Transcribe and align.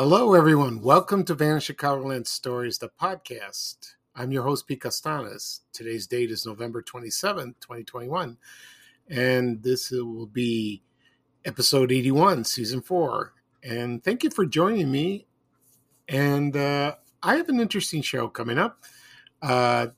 Hello, 0.00 0.34
everyone. 0.34 0.80
Welcome 0.80 1.24
to 1.24 1.34
Vanishing 1.34 1.74
Chicagoland 1.74 2.28
Stories, 2.28 2.78
the 2.78 2.88
podcast. 2.88 3.94
I'm 4.14 4.30
your 4.30 4.44
host, 4.44 4.68
Pete 4.68 4.82
Castanes. 4.82 5.62
Today's 5.72 6.06
date 6.06 6.30
is 6.30 6.46
November 6.46 6.84
27th, 6.84 7.58
2021, 7.58 8.38
and 9.08 9.60
this 9.60 9.90
will 9.90 10.26
be 10.26 10.84
episode 11.44 11.90
81, 11.90 12.44
season 12.44 12.80
four. 12.80 13.32
And 13.64 14.04
thank 14.04 14.22
you 14.22 14.30
for 14.30 14.46
joining 14.46 14.88
me. 14.92 15.26
And 16.08 16.56
uh, 16.56 16.94
I 17.20 17.34
have 17.34 17.48
an 17.48 17.58
interesting 17.58 18.02
show 18.02 18.28
coming 18.28 18.56
up. 18.56 18.84
Uh, 19.42 19.88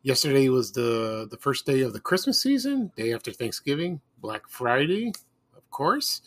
yesterday 0.00 0.48
was 0.48 0.72
the, 0.72 1.28
the 1.30 1.36
first 1.36 1.66
day 1.66 1.82
of 1.82 1.92
the 1.92 2.00
Christmas 2.00 2.40
season, 2.40 2.90
day 2.96 3.12
after 3.12 3.32
Thanksgiving, 3.32 4.00
Black 4.18 4.48
Friday, 4.48 5.12
of 5.54 5.70
course. 5.70 6.22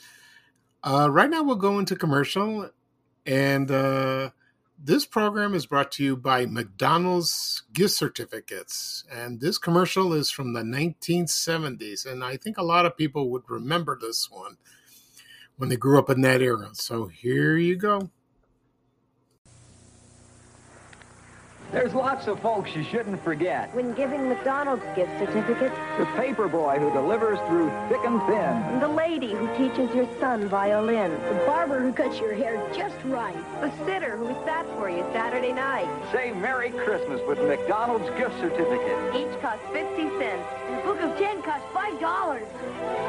Uh, 0.83 1.09
right 1.09 1.31
now, 1.31 1.41
we'll 1.41 1.55
go 1.55 1.79
into 1.79 1.95
commercial 1.95 2.69
and 3.29 3.69
uh, 3.69 4.31
this 4.83 5.05
program 5.05 5.53
is 5.53 5.67
brought 5.67 5.91
to 5.93 6.03
you 6.03 6.17
by 6.17 6.47
McDonald's 6.47 7.61
gift 7.71 7.93
certificates. 7.93 9.03
And 9.11 9.39
this 9.39 9.59
commercial 9.59 10.13
is 10.13 10.31
from 10.31 10.53
the 10.53 10.63
1970s. 10.63 12.07
And 12.07 12.23
I 12.23 12.37
think 12.37 12.57
a 12.57 12.63
lot 12.63 12.87
of 12.87 12.97
people 12.97 13.29
would 13.29 13.43
remember 13.47 13.99
this 14.01 14.31
one 14.31 14.57
when 15.57 15.69
they 15.69 15.75
grew 15.75 15.99
up 15.99 16.09
in 16.09 16.21
that 16.21 16.41
era. 16.41 16.69
So 16.73 17.05
here 17.05 17.55
you 17.55 17.75
go. 17.75 18.09
There's 21.71 21.93
lots 21.93 22.25
of 22.25 22.39
folks 22.39 22.75
you 22.75 22.83
shouldn't 22.83 23.23
forget. 23.23 23.73
When 23.75 23.93
giving 23.93 24.27
McDonald's 24.27 24.83
gift 24.95 25.11
certificates. 25.19 25.75
The 25.99 26.05
paper 26.17 26.47
boy 26.47 26.79
who 26.79 26.91
delivers 26.91 27.37
through 27.47 27.69
thick 27.89 28.01
and 28.05 28.19
thin. 28.23 28.79
The 28.79 28.87
lady 28.87 29.33
who 29.35 29.47
teaches 29.55 29.93
your 29.93 30.07
son 30.19 30.49
violin. 30.49 31.11
The 31.11 31.43
barber 31.45 31.79
who 31.79 31.93
cuts 31.93 32.19
your 32.19 32.33
hair 32.33 32.57
just 32.75 32.95
right. 33.05 33.37
The 33.61 33.71
sitter 33.85 34.17
who 34.17 34.33
sat 34.45 34.65
for 34.77 34.89
you 34.89 35.05
Saturday 35.13 35.53
night. 35.53 35.87
Say 36.11 36.31
Merry 36.31 36.71
Christmas 36.71 37.21
with 37.27 37.37
McDonald's 37.37 38.09
gift 38.17 38.39
certificate. 38.39 39.15
Each 39.15 39.39
costs 39.39 39.63
50 39.71 40.09
cents. 40.17 40.47
The 40.71 40.81
book 40.83 40.99
of 41.01 41.15
10 41.19 41.43
costs 41.43 41.67
$5. 41.71 43.08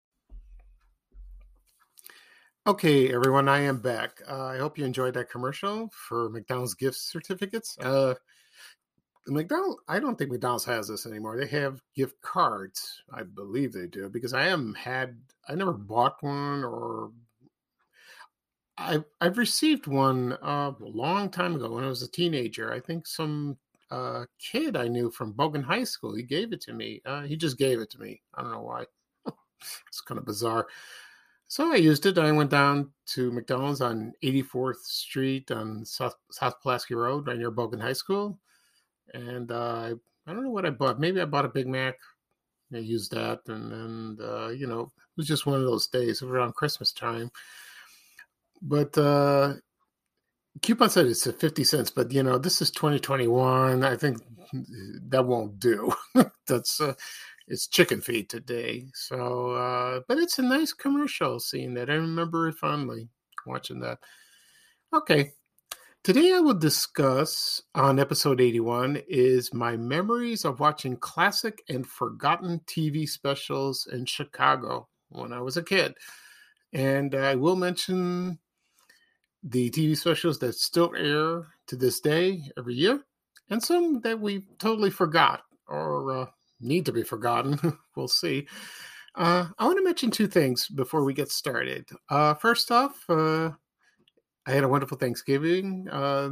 Okay, 2.67 3.11
everyone, 3.11 3.49
I 3.49 3.61
am 3.61 3.79
back. 3.79 4.21
Uh, 4.29 4.45
I 4.45 4.57
hope 4.57 4.77
you 4.77 4.85
enjoyed 4.85 5.15
that 5.15 5.31
commercial 5.31 5.89
for 5.89 6.29
McDonald's 6.29 6.75
gift 6.75 6.97
certificates. 6.97 7.75
Uh, 7.79 8.13
McDonald, 9.27 9.79
I 9.87 9.99
don't 9.99 10.17
think 10.17 10.31
McDonald's 10.31 10.65
has 10.65 10.87
this 10.87 11.05
anymore. 11.05 11.37
They 11.37 11.47
have 11.47 11.81
gift 11.95 12.19
cards. 12.21 13.01
I 13.13 13.23
believe 13.23 13.71
they 13.71 13.87
do 13.87 14.09
because 14.09 14.33
I 14.33 14.43
haven't 14.43 14.75
had, 14.77 15.19
I 15.47 15.55
never 15.55 15.73
bought 15.73 16.21
one 16.21 16.63
or 16.63 17.11
I've 18.77 19.05
I've 19.19 19.37
received 19.37 19.87
one 19.87 20.33
uh, 20.41 20.71
a 20.79 20.85
long 20.85 21.29
time 21.29 21.55
ago 21.55 21.71
when 21.71 21.83
I 21.83 21.87
was 21.89 22.01
a 22.01 22.09
teenager. 22.11 22.71
I 22.73 22.79
think 22.79 23.05
some 23.05 23.57
uh, 23.91 24.25
kid 24.39 24.75
I 24.75 24.87
knew 24.87 25.11
from 25.11 25.33
Bogan 25.33 25.63
High 25.63 25.83
School. 25.83 26.15
He 26.15 26.23
gave 26.23 26.53
it 26.53 26.61
to 26.61 26.73
me. 26.73 27.01
Uh, 27.05 27.23
he 27.23 27.35
just 27.35 27.57
gave 27.57 27.79
it 27.79 27.89
to 27.91 27.99
me. 27.99 28.21
I 28.33 28.41
don't 28.41 28.51
know 28.51 28.61
why. 28.61 28.85
it's 29.87 30.01
kind 30.01 30.17
of 30.17 30.25
bizarre. 30.25 30.67
So 31.51 31.73
I 31.73 31.75
used 31.75 32.05
it. 32.05 32.17
I 32.17 32.31
went 32.31 32.49
down 32.49 32.91
to 33.07 33.29
McDonald's 33.29 33.81
on 33.81 34.13
84th 34.23 34.83
Street 34.83 35.51
on 35.51 35.83
South 35.83 36.15
South 36.31 36.61
Pulaski 36.61 36.95
Road, 36.95 37.27
right 37.27 37.37
near 37.37 37.51
Bogan 37.51 37.81
High 37.81 37.91
School, 37.91 38.39
and 39.13 39.51
uh, 39.51 39.93
I 40.25 40.33
don't 40.33 40.45
know 40.45 40.49
what 40.49 40.65
I 40.65 40.69
bought. 40.69 40.97
Maybe 40.97 41.19
I 41.19 41.25
bought 41.25 41.43
a 41.43 41.49
Big 41.49 41.67
Mac. 41.67 41.95
I 42.73 42.77
used 42.77 43.11
that, 43.11 43.41
and 43.47 43.73
and 43.73 44.21
uh, 44.21 44.47
you 44.47 44.65
know 44.65 44.83
it 44.83 45.17
was 45.17 45.27
just 45.27 45.45
one 45.45 45.59
of 45.59 45.65
those 45.65 45.87
days 45.87 46.21
around 46.21 46.55
Christmas 46.55 46.93
time 46.93 47.29
but 48.61 48.95
uh 48.97 49.53
coupon 50.61 50.89
said 50.89 51.05
it's 51.05 51.25
at 51.27 51.39
50 51.39 51.63
cents 51.63 51.89
but 51.89 52.11
you 52.11 52.21
know 52.21 52.37
this 52.37 52.61
is 52.61 52.71
2021 52.71 53.83
i 53.83 53.95
think 53.95 54.17
that 55.07 55.25
won't 55.25 55.59
do 55.59 55.91
that's 56.47 56.79
uh 56.81 56.93
it's 57.51 57.67
chicken 57.67 57.99
feed 57.99 58.29
today 58.29 58.85
so 58.93 59.51
uh 59.51 59.99
but 60.07 60.17
it's 60.17 60.39
a 60.39 60.41
nice 60.41 60.71
commercial 60.71 61.37
seeing 61.37 61.73
that 61.73 61.89
i 61.89 61.93
remember 61.93 62.49
fondly 62.53 63.09
watching 63.45 63.81
that. 63.81 63.99
Okay 64.93 65.33
today 66.01 66.33
i 66.33 66.39
will 66.39 66.53
discuss 66.53 67.61
on 67.75 67.99
episode 67.99 68.39
81 68.39 69.01
is 69.09 69.53
my 69.53 69.75
memories 69.75 70.45
of 70.45 70.61
watching 70.61 70.95
classic 70.95 71.61
and 71.67 71.85
forgotten 71.85 72.61
tv 72.67 73.07
specials 73.07 73.85
in 73.91 74.05
chicago 74.05 74.87
when 75.09 75.33
i 75.33 75.41
was 75.41 75.57
a 75.57 75.63
kid 75.63 75.93
and 76.71 77.15
i 77.15 77.35
will 77.35 77.57
mention 77.57 78.39
the 79.43 79.71
TV 79.71 79.97
specials 79.97 80.37
that 80.39 80.53
still 80.53 80.93
air 80.95 81.47
to 81.65 81.75
this 81.75 81.99
day 81.99 82.43
every 82.59 82.75
year, 82.75 83.01
and 83.49 83.63
some 83.63 83.99
that 84.01 84.19
we 84.19 84.43
totally 84.59 84.91
forgot 84.91 85.41
or 85.67 86.11
uh, 86.11 86.25
need 86.61 86.85
to 86.85 86.91
be 86.91 87.03
forgotten. 87.03 87.59
we'll 87.95 88.07
see. 88.07 88.47
Uh, 89.15 89.47
I 89.59 89.65
want 89.65 89.77
to 89.77 89.83
mention 89.83 90.11
two 90.11 90.27
things 90.27 90.67
before 90.67 91.03
we 91.03 91.13
get 91.13 91.31
started. 91.31 91.89
Uh, 92.09 92.33
first 92.35 92.71
off, 92.71 93.03
uh, 93.09 93.51
I 94.45 94.51
had 94.51 94.63
a 94.63 94.69
wonderful 94.69 94.97
Thanksgiving. 94.97 95.87
Uh, 95.89 96.31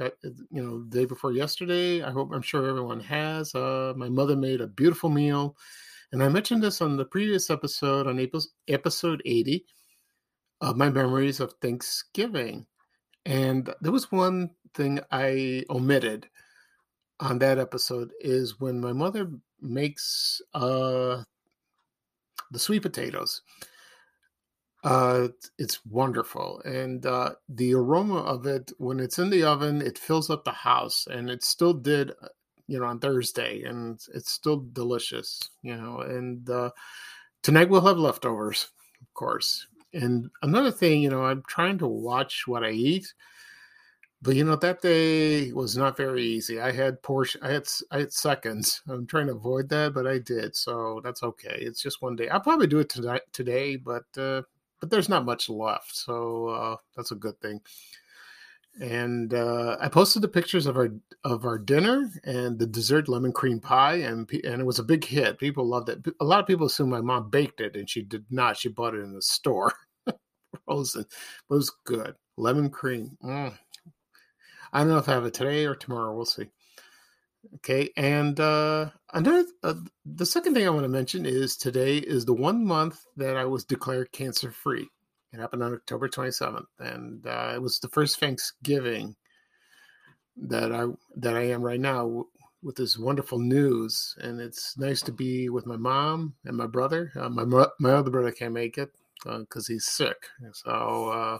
that 0.00 0.14
you 0.22 0.62
know, 0.62 0.82
the 0.84 1.00
day 1.00 1.04
before 1.04 1.32
yesterday. 1.32 2.02
I 2.02 2.10
hope 2.10 2.30
I'm 2.32 2.42
sure 2.42 2.66
everyone 2.66 3.00
has. 3.00 3.54
Uh, 3.54 3.92
my 3.96 4.08
mother 4.08 4.34
made 4.34 4.62
a 4.62 4.66
beautiful 4.66 5.10
meal, 5.10 5.56
and 6.10 6.22
I 6.22 6.28
mentioned 6.28 6.62
this 6.62 6.80
on 6.80 6.96
the 6.96 7.04
previous 7.04 7.50
episode 7.50 8.06
on 8.06 8.28
episode 8.68 9.22
80 9.24 9.64
of 10.62 10.76
my 10.76 10.90
memories 10.90 11.38
of 11.38 11.54
Thanksgiving. 11.60 12.66
And 13.26 13.72
there 13.82 13.92
was 13.92 14.10
one 14.10 14.50
thing 14.74 15.00
I 15.12 15.64
omitted 15.68 16.28
on 17.20 17.38
that 17.38 17.58
episode 17.58 18.12
is 18.20 18.58
when 18.58 18.80
my 18.80 18.94
mother 18.94 19.30
makes 19.62 20.40
uh, 20.54 21.22
the 22.50 22.58
sweet 22.58 22.82
potatoes. 22.82 23.42
Uh, 24.82 25.28
it's 25.58 25.84
wonderful, 25.84 26.62
and 26.64 27.04
uh, 27.04 27.32
the 27.50 27.74
aroma 27.74 28.16
of 28.20 28.46
it 28.46 28.72
when 28.78 28.98
it's 28.98 29.18
in 29.18 29.28
the 29.28 29.42
oven, 29.42 29.82
it 29.82 29.98
fills 29.98 30.30
up 30.30 30.42
the 30.44 30.50
house, 30.50 31.06
and 31.10 31.28
it 31.28 31.44
still 31.44 31.74
did, 31.74 32.12
uh, 32.22 32.28
you 32.66 32.80
know, 32.80 32.86
on 32.86 32.98
Thursday, 32.98 33.62
and 33.64 33.96
it's, 33.96 34.08
it's 34.14 34.32
still 34.32 34.64
delicious, 34.72 35.38
you 35.60 35.76
know. 35.76 35.98
And 36.00 36.48
uh, 36.48 36.70
tonight 37.42 37.68
we'll 37.68 37.86
have 37.86 37.98
leftovers, 37.98 38.68
of 39.02 39.12
course. 39.12 39.66
And 39.92 40.30
another 40.42 40.70
thing, 40.70 41.02
you 41.02 41.10
know, 41.10 41.24
I'm 41.24 41.42
trying 41.46 41.76
to 41.78 41.86
watch 41.86 42.44
what 42.46 42.64
I 42.64 42.70
eat, 42.70 43.12
but 44.22 44.36
you 44.36 44.44
know 44.44 44.56
that 44.56 44.82
day 44.82 45.52
was 45.52 45.76
not 45.76 45.96
very 45.96 46.22
easy. 46.22 46.60
I 46.60 46.72
had 46.72 47.02
Porsche, 47.02 47.36
I 47.42 47.52
had 47.52 47.66
I 47.90 48.00
had 48.00 48.12
seconds. 48.12 48.82
I'm 48.88 49.06
trying 49.06 49.26
to 49.28 49.34
avoid 49.34 49.68
that, 49.70 49.94
but 49.94 50.06
I 50.06 50.18
did, 50.18 50.54
so 50.54 51.00
that's 51.02 51.22
okay. 51.22 51.56
It's 51.58 51.82
just 51.82 52.02
one 52.02 52.16
day. 52.16 52.28
I'll 52.28 52.40
probably 52.40 52.66
do 52.66 52.80
it 52.80 52.88
tonight 52.90 53.22
today, 53.32 53.76
but 53.76 54.04
uh, 54.18 54.42
but 54.80 54.90
there's 54.90 55.08
not 55.08 55.24
much 55.24 55.48
left, 55.48 55.94
so 55.96 56.48
uh, 56.48 56.76
that's 56.96 57.12
a 57.12 57.16
good 57.16 57.40
thing. 57.40 57.60
And 58.80 59.34
uh, 59.34 59.76
I 59.80 59.88
posted 59.88 60.22
the 60.22 60.28
pictures 60.28 60.66
of 60.66 60.76
our 60.76 60.90
of 61.24 61.44
our 61.46 61.58
dinner 61.58 62.10
and 62.24 62.58
the 62.58 62.66
dessert 62.66 63.08
lemon 63.08 63.32
cream 63.32 63.58
pie, 63.58 63.96
and 63.96 64.30
and 64.44 64.60
it 64.60 64.66
was 64.66 64.78
a 64.78 64.84
big 64.84 65.04
hit. 65.04 65.38
People 65.38 65.66
loved 65.66 65.88
it. 65.88 66.06
A 66.20 66.24
lot 66.24 66.40
of 66.40 66.46
people 66.46 66.66
assume 66.66 66.90
my 66.90 67.00
mom 67.00 67.30
baked 67.30 67.60
it, 67.62 67.74
and 67.74 67.88
she 67.88 68.02
did 68.02 68.26
not. 68.30 68.58
She 68.58 68.68
bought 68.68 68.94
it 68.94 69.00
in 69.00 69.14
the 69.14 69.22
store, 69.22 69.72
frozen, 70.66 71.06
but 71.48 71.54
it 71.54 71.58
was 71.58 71.72
good. 71.84 72.14
Lemon 72.36 72.68
cream. 72.70 73.16
Mm. 73.24 73.54
I 74.72 74.80
don't 74.80 74.88
know 74.88 74.98
if 74.98 75.08
I 75.08 75.12
have 75.12 75.24
it 75.24 75.34
today 75.34 75.66
or 75.66 75.74
tomorrow. 75.74 76.14
We'll 76.14 76.24
see. 76.24 76.48
Okay, 77.56 77.88
and 77.96 78.38
uh, 78.38 78.90
another 79.14 79.46
uh, 79.62 79.74
the 80.04 80.26
second 80.26 80.54
thing 80.54 80.66
I 80.66 80.70
want 80.70 80.84
to 80.84 80.88
mention 80.88 81.24
is 81.24 81.56
today 81.56 81.98
is 81.98 82.24
the 82.24 82.34
one 82.34 82.64
month 82.64 83.04
that 83.16 83.36
I 83.36 83.46
was 83.46 83.64
declared 83.64 84.12
cancer 84.12 84.50
free. 84.50 84.88
It 85.32 85.40
happened 85.40 85.62
on 85.62 85.72
October 85.72 86.08
27th, 86.08 86.66
and 86.80 87.26
uh, 87.26 87.52
it 87.54 87.62
was 87.62 87.78
the 87.78 87.88
first 87.88 88.20
Thanksgiving 88.20 89.16
that 90.36 90.72
I 90.72 90.86
that 91.16 91.36
I 91.36 91.42
am 91.48 91.62
right 91.62 91.80
now 91.80 92.26
with 92.62 92.76
this 92.76 92.98
wonderful 92.98 93.38
news, 93.38 94.14
and 94.20 94.40
it's 94.40 94.76
nice 94.76 95.00
to 95.02 95.12
be 95.12 95.48
with 95.48 95.66
my 95.66 95.76
mom 95.76 96.34
and 96.44 96.56
my 96.56 96.66
brother. 96.66 97.10
Uh, 97.16 97.30
my 97.30 97.44
my 97.78 97.92
other 97.92 98.10
brother 98.10 98.32
can't 98.32 98.52
make 98.52 98.76
it 98.76 98.90
because 99.24 99.66
he's 99.66 99.86
sick, 99.86 100.28
so 100.52 101.08
uh, 101.10 101.38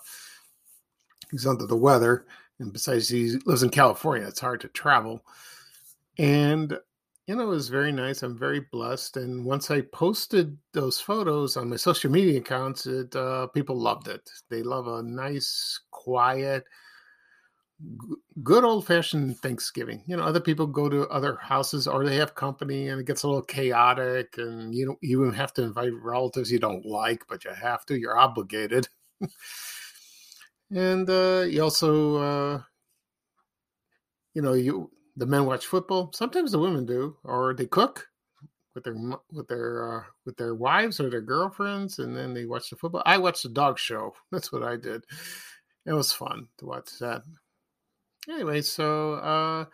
he's 1.30 1.46
under 1.46 1.66
the 1.66 1.76
weather. 1.76 2.24
And 2.60 2.72
besides, 2.72 3.08
he 3.08 3.38
lives 3.46 3.62
in 3.62 3.70
California; 3.70 4.26
it's 4.28 4.40
hard 4.40 4.60
to 4.60 4.68
travel. 4.68 5.24
And 6.18 6.78
you 7.26 7.36
know, 7.36 7.42
it 7.42 7.46
was 7.46 7.68
very 7.68 7.92
nice. 7.92 8.22
I'm 8.22 8.36
very 8.36 8.60
blessed. 8.72 9.16
And 9.16 9.44
once 9.44 9.70
I 9.70 9.82
posted 9.82 10.56
those 10.72 11.00
photos 11.00 11.56
on 11.56 11.70
my 11.70 11.76
social 11.76 12.10
media 12.10 12.38
accounts, 12.38 12.86
it 12.86 13.14
uh, 13.16 13.46
people 13.48 13.76
loved 13.76 14.08
it. 14.08 14.28
They 14.48 14.62
love 14.62 14.86
a 14.86 15.02
nice, 15.02 15.80
quiet 15.90 16.64
good 18.42 18.64
old 18.64 18.86
fashioned 18.86 19.38
Thanksgiving. 19.38 20.02
You 20.06 20.16
know, 20.16 20.22
other 20.22 20.40
people 20.40 20.66
go 20.66 20.88
to 20.88 21.08
other 21.08 21.36
houses 21.40 21.86
or 21.86 22.04
they 22.04 22.16
have 22.16 22.34
company 22.34 22.88
and 22.88 23.00
it 23.00 23.06
gets 23.06 23.22
a 23.22 23.28
little 23.28 23.42
chaotic 23.42 24.34
and 24.38 24.74
you 24.74 24.86
don't 24.86 24.98
even 25.02 25.32
have 25.32 25.52
to 25.54 25.62
invite 25.62 25.92
relatives 25.94 26.50
you 26.50 26.58
don't 26.58 26.84
like, 26.84 27.24
but 27.28 27.44
you 27.44 27.50
have 27.52 27.86
to, 27.86 27.98
you're 27.98 28.18
obligated. 28.18 28.88
and 30.70 31.08
uh, 31.08 31.44
you 31.48 31.62
also, 31.62 32.16
uh, 32.16 32.62
you 34.34 34.42
know, 34.42 34.52
you 34.54 34.90
the 35.16 35.26
men 35.26 35.46
watch 35.46 35.66
football. 35.66 36.12
Sometimes 36.14 36.52
the 36.52 36.58
women 36.58 36.86
do, 36.86 37.16
or 37.24 37.54
they 37.54 37.66
cook 37.66 38.08
with 38.74 38.84
their 38.84 38.96
with 39.32 39.48
their 39.48 39.98
uh, 39.98 40.04
with 40.24 40.36
their 40.36 40.54
wives 40.54 41.00
or 41.00 41.10
their 41.10 41.20
girlfriends, 41.20 41.98
and 41.98 42.16
then 42.16 42.34
they 42.34 42.46
watch 42.46 42.70
the 42.70 42.76
football. 42.76 43.02
I 43.06 43.18
watched 43.18 43.42
the 43.42 43.48
dog 43.48 43.78
show. 43.78 44.14
That's 44.32 44.52
what 44.52 44.62
I 44.62 44.76
did. 44.76 45.04
It 45.86 45.92
was 45.92 46.12
fun 46.12 46.48
to 46.58 46.66
watch 46.66 46.98
that 47.00 47.22
anyway, 48.28 48.62
so 48.62 49.14
uh, 49.14 49.64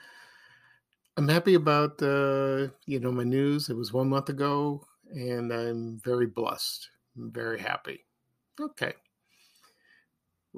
I'm 1.17 1.29
happy 1.29 1.55
about 1.55 2.03
uh, 2.03 2.69
you 2.87 3.01
know 3.01 3.13
my 3.13 3.25
news. 3.25 3.69
It 3.69 3.77
was 3.77 3.93
one 3.93 4.09
month 4.09 4.29
ago, 4.29 4.87
and 5.11 5.53
I'm 5.53 5.99
very 6.05 6.27
blessed. 6.27 6.89
I'm 7.17 7.31
very 7.31 7.59
happy. 7.59 8.05
Okay. 8.61 8.95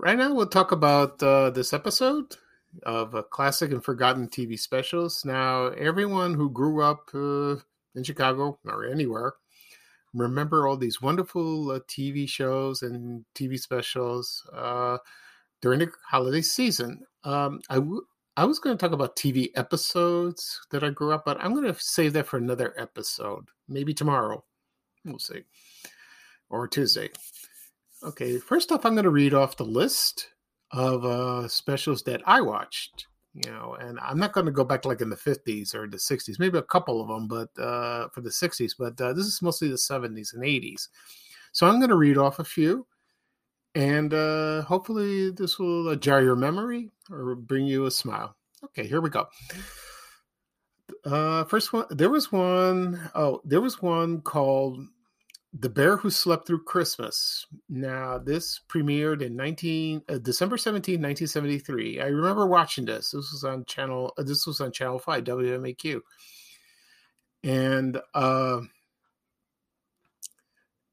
Right 0.01 0.17
now, 0.17 0.33
we'll 0.33 0.47
talk 0.47 0.71
about 0.71 1.21
uh, 1.25 1.51
this 1.51 1.73
episode 1.73 2.37
of 2.85 3.15
a 3.15 3.23
classic 3.25 3.73
and 3.73 3.85
forgotten 3.85 4.29
TV 4.29 4.57
specials. 4.57 5.25
Now, 5.25 5.71
everyone 5.71 6.35
who 6.35 6.51
grew 6.51 6.85
up 6.85 7.11
uh, 7.13 7.57
in 7.97 8.05
Chicago 8.05 8.61
or 8.65 8.87
anywhere 8.87 9.35
remember 10.15 10.69
all 10.69 10.77
these 10.77 11.03
wonderful 11.03 11.73
uh, 11.73 11.81
TV 11.89 12.29
shows 12.29 12.83
and 12.83 13.25
TV 13.35 13.59
specials 13.59 14.47
uh, 14.55 14.99
during 15.61 15.81
the 15.81 15.91
holiday 16.09 16.43
season. 16.43 17.03
Um, 17.25 17.61
I, 17.69 17.75
w- 17.77 18.07
I 18.37 18.45
was 18.45 18.61
going 18.61 18.79
to 18.79 18.81
talk 18.81 18.93
about 18.93 19.17
TV 19.17 19.51
episodes 19.57 20.61
that 20.71 20.85
I 20.85 20.91
grew 20.91 21.13
up, 21.13 21.25
but 21.25 21.39
I'm 21.41 21.55
going 21.55 21.73
to 21.73 21.81
save 21.81 22.13
that 22.13 22.29
for 22.29 22.37
another 22.37 22.73
episode, 22.79 23.49
maybe 23.69 23.93
tomorrow. 23.93 24.45
We'll 25.05 25.19
see, 25.19 25.43
or 26.51 26.69
Tuesday. 26.69 27.11
Okay, 28.03 28.39
first 28.39 28.71
off, 28.71 28.85
I'm 28.85 28.95
going 28.95 29.05
to 29.05 29.11
read 29.11 29.35
off 29.35 29.57
the 29.57 29.65
list 29.65 30.29
of 30.71 31.05
uh, 31.05 31.49
specials 31.49 32.03
that 32.05 32.23
I 32.27 32.41
watched. 32.41 33.07
You 33.35 33.51
know, 33.51 33.77
and 33.79 34.01
I'm 34.01 34.19
not 34.19 34.33
going 34.33 34.47
to 34.47 34.53
go 34.53 34.65
back 34.65 34.85
like 34.85 35.01
in 35.01 35.11
the 35.11 35.17
50s 35.17 35.75
or 35.75 35.87
the 35.87 35.97
60s, 35.97 36.41
maybe 36.41 36.59
a 36.59 36.63
couple 36.63 37.01
of 37.01 37.09
them, 37.09 37.29
but 37.29 37.63
uh, 37.63 38.09
for 38.09 38.21
the 38.21 38.31
60s. 38.31 38.73
But 38.77 39.01
uh, 39.01 39.13
this 39.13 39.27
is 39.27 39.43
mostly 39.43 39.69
the 39.69 39.75
70s 39.75 40.35
and 40.35 40.43
80s. 40.43 40.89
So 41.53 41.67
I'm 41.67 41.79
going 41.79 41.91
to 41.91 41.97
read 41.97 42.19
off 42.19 42.39
a 42.41 42.45
few 42.45 42.87
and 43.75 44.13
uh, 44.13 44.63
hopefully, 44.63 45.31
this 45.31 45.59
will 45.59 45.91
uh, 45.91 45.95
jar 45.95 46.23
your 46.23 46.37
memory 46.37 46.91
or 47.11 47.35
bring 47.35 47.67
you 47.67 47.87
a 47.87 47.91
smile. 47.91 48.35
Okay, 48.65 48.87
here 48.87 49.01
we 49.01 49.11
go. 49.11 49.27
Uh, 51.05 51.45
first 51.45 51.73
one, 51.73 51.87
there 51.91 52.11
was 52.11 52.33
one, 52.33 53.09
oh, 53.15 53.41
there 53.45 53.61
was 53.61 53.81
one 53.81 54.21
called 54.23 54.81
The 55.55 55.69
Bear 55.69 55.97
Who 55.97 56.11
Slept 56.11 56.47
Through 56.47 56.65
Christmas. 56.65 57.47
Now, 57.69 58.19
this 58.19 58.61
premiered 58.69 59.23
in 59.23 59.35
19, 59.35 60.03
uh, 60.09 60.19
December 60.19 60.59
17, 60.59 60.95
1973. 60.95 62.01
I 62.01 62.07
remember 62.07 62.47
watching 62.47 62.85
this. 62.85 63.13
This 63.13 63.33
was 63.33 63.45
on 63.45 63.65
channel, 63.65 64.13
uh, 64.19 64.25
this 64.25 64.47
was 64.47 64.61
on 64.61 64.73
channel 64.73 64.99
5, 64.99 65.25
WMAQ. 65.25 66.01
And, 67.45 67.99
uh, 68.15 68.61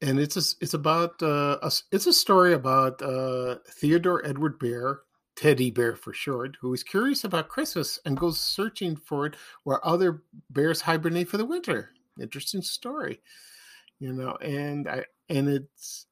and 0.00 0.18
it's 0.18 0.36
a, 0.36 0.56
it's 0.62 0.74
about 0.74 1.22
uh, 1.22 1.58
a, 1.62 1.70
it's 1.92 2.06
a 2.06 2.12
story 2.12 2.54
about 2.54 3.02
uh, 3.02 3.56
Theodore 3.68 4.24
Edward 4.26 4.58
Bear, 4.58 5.00
Teddy 5.36 5.70
Bear 5.70 5.96
for 5.96 6.14
short, 6.14 6.56
who 6.60 6.72
is 6.72 6.82
curious 6.82 7.24
about 7.24 7.48
Christmas 7.48 7.98
and 8.06 8.16
goes 8.16 8.40
searching 8.40 8.96
for 8.96 9.26
it 9.26 9.36
where 9.64 9.86
other 9.86 10.22
bears 10.50 10.80
hibernate 10.80 11.28
for 11.28 11.36
the 11.36 11.44
winter. 11.44 11.90
Interesting 12.20 12.62
story, 12.62 13.20
you 13.98 14.12
know. 14.12 14.36
And 14.36 14.88
I 14.88 15.04
and 15.28 15.48
it 15.48 15.66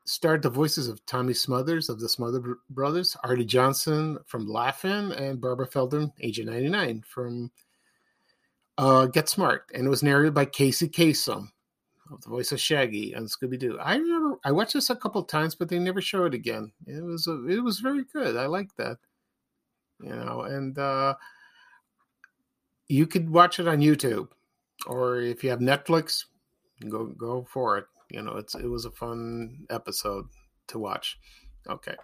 starred 0.04 0.42
the 0.42 0.50
voices 0.50 0.88
of 0.88 1.04
Tommy 1.06 1.34
Smothers 1.34 1.88
of 1.88 2.00
the 2.00 2.08
Smothers 2.08 2.56
Brothers, 2.70 3.16
Arte 3.22 3.44
Johnson 3.44 4.18
from 4.26 4.48
Laugh-In, 4.48 5.12
and 5.12 5.40
Barbara 5.40 5.66
Feldon, 5.66 6.12
Agent 6.20 6.50
99 6.50 7.04
from 7.06 7.50
uh, 8.78 9.06
Get 9.06 9.28
Smart, 9.28 9.70
and 9.74 9.86
it 9.86 9.90
was 9.90 10.02
narrated 10.02 10.34
by 10.34 10.46
Casey 10.46 10.88
Kasem 10.88 11.48
of 12.10 12.22
the 12.22 12.28
voice 12.28 12.52
of 12.52 12.60
Shaggy 12.60 13.14
on 13.14 13.26
Scooby 13.26 13.58
Doo. 13.58 13.78
I 13.78 13.96
remember 13.96 14.38
I 14.44 14.52
watched 14.52 14.74
this 14.74 14.90
a 14.90 14.96
couple 14.96 15.22
times, 15.22 15.54
but 15.54 15.68
they 15.68 15.78
never 15.78 16.00
show 16.00 16.24
it 16.24 16.34
again. 16.34 16.72
It 16.86 17.02
was 17.02 17.26
a, 17.26 17.46
it 17.46 17.62
was 17.62 17.80
very 17.80 18.04
good. 18.12 18.36
I 18.36 18.46
like 18.46 18.74
that, 18.76 18.98
you 20.02 20.10
know. 20.10 20.42
And 20.42 20.78
uh, 20.78 21.14
you 22.88 23.06
could 23.06 23.30
watch 23.30 23.58
it 23.58 23.68
on 23.68 23.78
YouTube, 23.78 24.28
or 24.86 25.20
if 25.20 25.44
you 25.44 25.50
have 25.50 25.60
Netflix, 25.60 26.24
go 26.90 27.06
go 27.06 27.46
for 27.50 27.78
it. 27.78 27.86
You 28.10 28.22
know, 28.22 28.36
it's 28.36 28.54
it 28.54 28.66
was 28.66 28.84
a 28.84 28.90
fun 28.90 29.66
episode 29.70 30.26
to 30.68 30.78
watch. 30.78 31.18
Okay. 31.68 31.96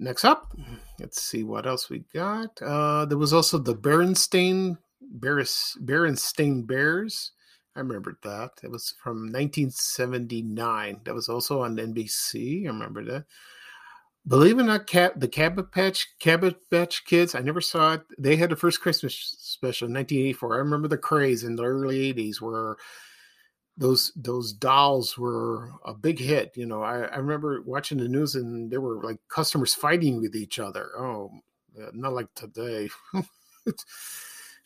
Next 0.00 0.24
up, 0.24 0.56
let's 1.00 1.20
see 1.20 1.42
what 1.42 1.66
else 1.66 1.90
we 1.90 2.04
got. 2.14 2.60
Uh, 2.62 3.04
there 3.04 3.18
was 3.18 3.32
also 3.32 3.58
the 3.58 3.74
Berenstain 3.74 4.78
Bears, 5.00 5.76
Berenstain 5.82 6.64
Bears 6.64 7.32
I 7.78 7.80
remembered 7.80 8.16
that. 8.24 8.50
It 8.64 8.72
was 8.72 8.92
from 9.00 9.30
1979. 9.30 11.00
That 11.04 11.14
was 11.14 11.28
also 11.28 11.62
on 11.62 11.76
NBC. 11.76 12.64
I 12.64 12.66
remember 12.66 13.04
that. 13.04 13.24
Believe 14.26 14.58
it 14.58 14.62
or 14.62 14.64
not, 14.64 14.88
Cap, 14.88 15.12
the 15.16 15.28
Cabbage 15.28 15.70
Patch 15.70 16.08
Cabbage 16.18 16.56
Patch 16.72 17.04
Kids. 17.04 17.36
I 17.36 17.40
never 17.40 17.60
saw 17.60 17.94
it. 17.94 18.02
They 18.18 18.34
had 18.34 18.50
the 18.50 18.56
first 18.56 18.80
Christmas 18.80 19.14
special 19.38 19.86
in 19.86 19.94
1984. 19.94 20.54
I 20.54 20.58
remember 20.58 20.88
the 20.88 20.98
craze 20.98 21.44
in 21.44 21.54
the 21.54 21.62
early 21.62 22.12
80s 22.12 22.40
where 22.40 22.76
those 23.78 24.12
those 24.14 24.52
dolls 24.52 25.16
were 25.16 25.70
a 25.84 25.94
big 25.94 26.18
hit. 26.18 26.52
You 26.56 26.66
know, 26.66 26.82
I, 26.82 27.04
I 27.04 27.16
remember 27.16 27.62
watching 27.62 27.98
the 27.98 28.08
news 28.08 28.34
and 28.34 28.70
there 28.70 28.80
were 28.80 29.02
like 29.02 29.20
customers 29.28 29.74
fighting 29.74 30.20
with 30.20 30.36
each 30.36 30.58
other. 30.58 30.90
Oh, 30.98 31.30
not 31.94 32.12
like 32.12 32.34
today. 32.34 32.90
I 33.14 33.22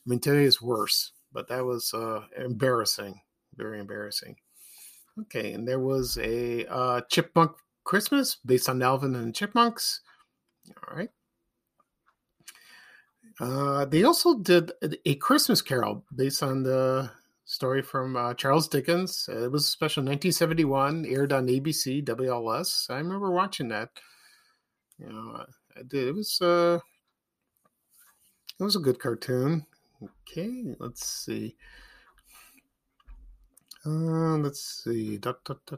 mean, 0.06 0.18
today 0.18 0.44
is 0.44 0.60
worse 0.60 1.12
but 1.32 1.48
that 1.48 1.64
was 1.64 1.92
uh, 1.94 2.22
embarrassing, 2.36 3.20
very 3.56 3.80
embarrassing. 3.80 4.36
Okay, 5.20 5.52
and 5.52 5.66
there 5.66 5.80
was 5.80 6.18
a 6.18 6.66
uh, 6.66 7.00
Chipmunk 7.10 7.52
Christmas 7.84 8.36
based 8.44 8.68
on 8.68 8.82
Alvin 8.82 9.14
and 9.14 9.28
the 9.28 9.32
Chipmunks. 9.32 10.00
All 10.68 10.96
right. 10.96 11.10
Uh, 13.40 13.84
they 13.86 14.04
also 14.04 14.38
did 14.38 14.72
a 15.04 15.14
Christmas 15.16 15.62
Carol 15.62 16.04
based 16.14 16.42
on 16.42 16.62
the 16.62 17.10
story 17.52 17.82
from 17.82 18.16
uh, 18.16 18.32
Charles 18.32 18.66
Dickens. 18.66 19.28
It 19.28 19.52
was 19.52 19.64
a 19.64 19.68
special 19.68 20.00
1971, 20.02 21.04
aired 21.06 21.32
on 21.32 21.48
ABC 21.48 22.02
WLS. 22.02 22.90
I 22.90 22.96
remember 22.96 23.30
watching 23.30 23.68
that. 23.68 23.90
You 24.98 25.12
know, 25.12 25.44
I 25.76 25.82
did. 25.82 26.08
It 26.08 26.14
was 26.14 26.40
uh, 26.40 26.78
it 28.58 28.64
was 28.64 28.76
a 28.76 28.80
good 28.80 28.98
cartoon. 28.98 29.66
Okay, 30.02 30.74
let's 30.78 31.06
see. 31.06 31.56
Uh, 33.84 34.38
let's 34.38 34.84
see. 34.84 35.18
Da, 35.18 35.34
da, 35.44 35.54
da, 35.68 35.76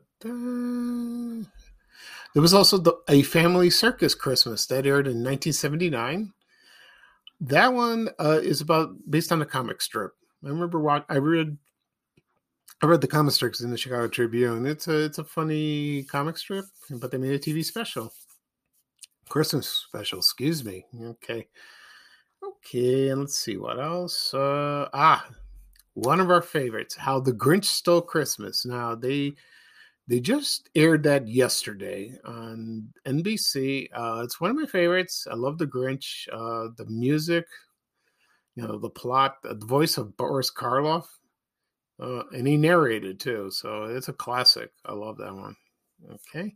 there 2.35 2.43
was 2.43 2.54
also 2.54 2.78
the, 2.78 2.95
a 3.09 3.23
family 3.23 3.71
circus 3.71 4.14
Christmas 4.14 4.66
that 4.66 4.87
aired 4.87 5.07
in 5.07 5.25
1979. 5.25 6.33
That 7.40 7.73
one 7.73 8.11
uh, 8.21 8.40
is 8.43 8.61
about 8.61 8.95
based 9.09 9.33
on 9.33 9.43
a 9.43 9.47
comic 9.47 9.81
strip. 9.81 10.12
I 10.45 10.49
remember 10.49 10.78
what 10.78 11.07
I 11.09 11.16
read. 11.16 11.59
I 12.85 12.87
read 12.87 13.00
the 13.00 13.07
comic 13.09 13.33
strips 13.33 13.62
in 13.62 13.71
the 13.71 13.79
Chicago 13.79 14.09
Tribune. 14.09 14.67
It's 14.67 14.88
a 14.88 15.05
it's 15.07 15.17
a 15.17 15.25
funny 15.25 16.03
comic 16.03 16.37
strip, 16.37 16.67
but 16.91 17.11
they 17.11 17.17
made 17.17 17.33
a 17.33 17.38
TV 17.38 17.64
special, 17.64 18.12
Christmas 19.26 19.67
special. 19.67 20.19
Excuse 20.19 20.62
me. 20.62 20.85
Okay. 21.03 21.49
Okay, 22.47 23.09
and 23.09 23.23
let's 23.23 23.38
see 23.38 23.57
what 23.57 23.81
else. 23.81 24.35
Uh, 24.35 24.91
ah, 24.93 25.26
one 25.95 26.21
of 26.21 26.29
our 26.29 26.43
favorites, 26.43 26.95
How 26.95 27.21
the 27.21 27.33
Grinch 27.33 27.64
Stole 27.64 28.03
Christmas. 28.03 28.67
Now 28.67 28.95
they 28.95 29.33
they 30.07 30.21
just 30.21 30.69
aired 30.75 31.05
that 31.05 31.26
yesterday 31.26 32.19
on 32.26 32.93
NBC. 33.07 33.88
Uh, 33.95 34.21
it's 34.25 34.43
one 34.43 34.50
of 34.50 34.57
my 34.57 34.67
favorites. 34.67 35.26
I 35.31 35.37
love 35.37 35.57
the 35.57 35.67
Grinch. 35.67 36.29
Uh, 36.31 36.69
the 36.76 36.85
music 36.91 37.47
you 38.57 38.67
know 38.67 38.79
the 38.79 38.91
plot, 38.91 39.37
the 39.43 39.67
voice 39.67 39.97
of 39.97 40.17
Boris 40.17 40.53
Karloff, 40.53 41.07
uh, 42.00 42.22
and 42.34 42.46
he 42.46 42.56
narrated 42.56 43.20
too. 43.20 43.50
So 43.50 43.84
it's 43.84 44.08
a 44.08 44.12
classic. 44.12 44.72
I 44.84 44.92
love 44.92 45.18
that 45.18 45.34
one. 45.34 45.56
Okay. 46.12 46.54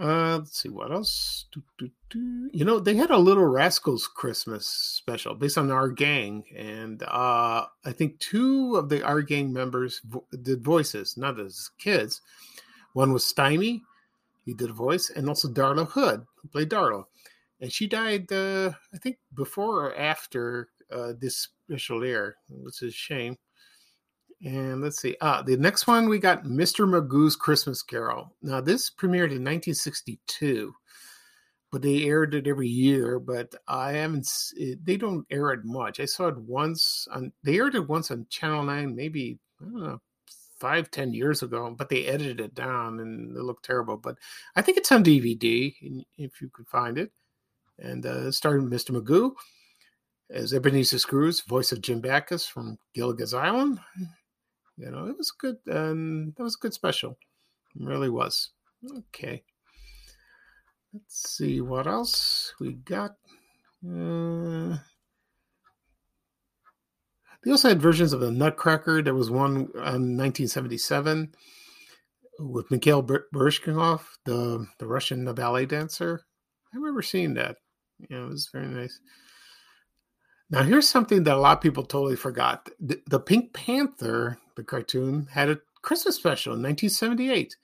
Uh, 0.00 0.38
let's 0.38 0.58
see 0.58 0.70
what 0.70 0.90
else. 0.90 1.44
Do, 1.52 1.62
do, 1.78 1.90
do. 2.08 2.50
You 2.52 2.64
know, 2.64 2.80
they 2.80 2.96
had 2.96 3.10
a 3.10 3.18
Little 3.18 3.44
Rascals 3.44 4.06
Christmas 4.06 4.66
special 4.66 5.34
based 5.34 5.58
on 5.58 5.70
our 5.70 5.88
gang, 5.88 6.44
and 6.56 7.02
uh, 7.02 7.66
I 7.84 7.92
think 7.92 8.18
two 8.18 8.76
of 8.76 8.88
the 8.88 9.04
our 9.04 9.20
gang 9.20 9.52
members 9.52 10.00
vo- 10.06 10.26
did 10.42 10.64
voices, 10.64 11.18
not 11.18 11.38
as 11.38 11.70
kids. 11.78 12.22
One 12.94 13.12
was 13.12 13.26
Stymie, 13.26 13.82
he 14.46 14.54
did 14.54 14.70
a 14.70 14.74
voice, 14.74 15.10
and 15.10 15.28
also 15.28 15.48
Darla 15.48 15.86
Hood, 15.86 16.26
who 16.36 16.48
played 16.48 16.70
Darla, 16.70 17.04
and 17.60 17.70
she 17.70 17.86
died, 17.86 18.32
uh, 18.32 18.72
I 18.94 18.98
think, 18.98 19.18
before 19.34 19.86
or 19.86 19.94
after 19.94 20.70
uh, 20.90 21.12
this 21.20 21.48
special 21.66 22.02
air, 22.02 22.36
which 22.48 22.80
is 22.82 22.94
a 22.94 22.96
shame. 22.96 23.36
And 24.44 24.80
let's 24.80 25.00
see. 25.00 25.16
Ah, 25.20 25.42
the 25.42 25.56
next 25.56 25.86
one 25.86 26.08
we 26.08 26.18
got 26.18 26.44
Mr. 26.44 26.84
Magoo's 26.86 27.36
Christmas 27.36 27.82
Carol. 27.82 28.34
Now 28.42 28.60
this 28.60 28.90
premiered 28.90 29.30
in 29.30 29.44
1962, 29.44 30.74
but 31.70 31.80
they 31.80 32.04
aired 32.04 32.34
it 32.34 32.48
every 32.48 32.68
year. 32.68 33.20
But 33.20 33.54
I 33.68 33.92
haven't. 33.92 34.28
They 34.82 34.96
don't 34.96 35.24
air 35.30 35.50
it 35.52 35.64
much. 35.64 36.00
I 36.00 36.06
saw 36.06 36.26
it 36.26 36.38
once 36.38 37.06
on. 37.12 37.32
They 37.44 37.58
aired 37.58 37.76
it 37.76 37.88
once 37.88 38.10
on 38.10 38.26
Channel 38.30 38.64
Nine, 38.64 38.96
maybe 38.96 39.38
I 39.60 39.64
don't 39.64 39.80
know, 39.80 40.00
five 40.58 40.90
ten 40.90 41.14
years 41.14 41.44
ago. 41.44 41.72
But 41.78 41.88
they 41.88 42.06
edited 42.06 42.40
it 42.40 42.54
down 42.54 42.98
and 42.98 43.36
it 43.36 43.42
looked 43.44 43.64
terrible. 43.64 43.96
But 43.96 44.16
I 44.56 44.62
think 44.62 44.76
it's 44.76 44.90
on 44.90 45.04
DVD 45.04 45.72
if 46.18 46.40
you 46.40 46.50
could 46.52 46.66
find 46.66 46.98
it. 46.98 47.12
And 47.78 48.04
uh, 48.04 48.32
starred 48.32 48.62
Mr. 48.62 48.90
Magoo 48.90 49.34
as 50.30 50.52
Ebenezer 50.52 50.98
Scrooge, 50.98 51.44
voice 51.44 51.70
of 51.70 51.80
Jim 51.80 52.00
Backus 52.00 52.44
from 52.44 52.76
Gilligan's 52.92 53.34
Island 53.34 53.78
you 54.82 54.90
know 54.90 55.06
it 55.06 55.16
was 55.16 55.30
good 55.30 55.56
and 55.66 56.34
that 56.36 56.42
was 56.42 56.56
a 56.56 56.62
good 56.62 56.74
special. 56.74 57.16
It 57.78 57.86
really 57.86 58.10
was. 58.10 58.50
Okay. 59.08 59.44
Let's 60.92 61.30
see 61.36 61.60
what 61.60 61.86
else 61.86 62.52
we 62.60 62.74
got. 62.74 63.12
Uh, 63.86 64.76
they 67.42 67.50
also 67.50 67.68
had 67.68 67.80
versions 67.80 68.12
of 68.12 68.20
the 68.20 68.30
nutcracker 68.30 69.02
there 69.02 69.14
was 69.14 69.30
one 69.30 69.56
in 69.74 70.16
1977 70.16 71.34
with 72.38 72.70
mikhail 72.70 73.02
baryshnikov 73.02 74.02
the, 74.24 74.66
the 74.78 74.86
russian 74.86 75.32
ballet 75.34 75.66
dancer. 75.66 76.22
I 76.72 76.76
remember 76.76 77.02
seeing 77.02 77.34
that. 77.34 77.56
Yeah 78.08 78.24
it 78.24 78.28
was 78.28 78.48
very 78.52 78.68
nice 78.68 79.00
now, 80.52 80.62
here's 80.62 80.86
something 80.86 81.24
that 81.24 81.34
a 81.34 81.40
lot 81.40 81.56
of 81.56 81.62
people 81.62 81.82
totally 81.82 82.14
forgot. 82.14 82.68
The, 82.78 83.00
the 83.06 83.18
Pink 83.18 83.54
Panther, 83.54 84.36
the 84.54 84.62
cartoon, 84.62 85.26
had 85.30 85.48
a 85.48 85.58
Christmas 85.80 86.14
special 86.16 86.52
in 86.52 86.62
1978. 86.62 87.56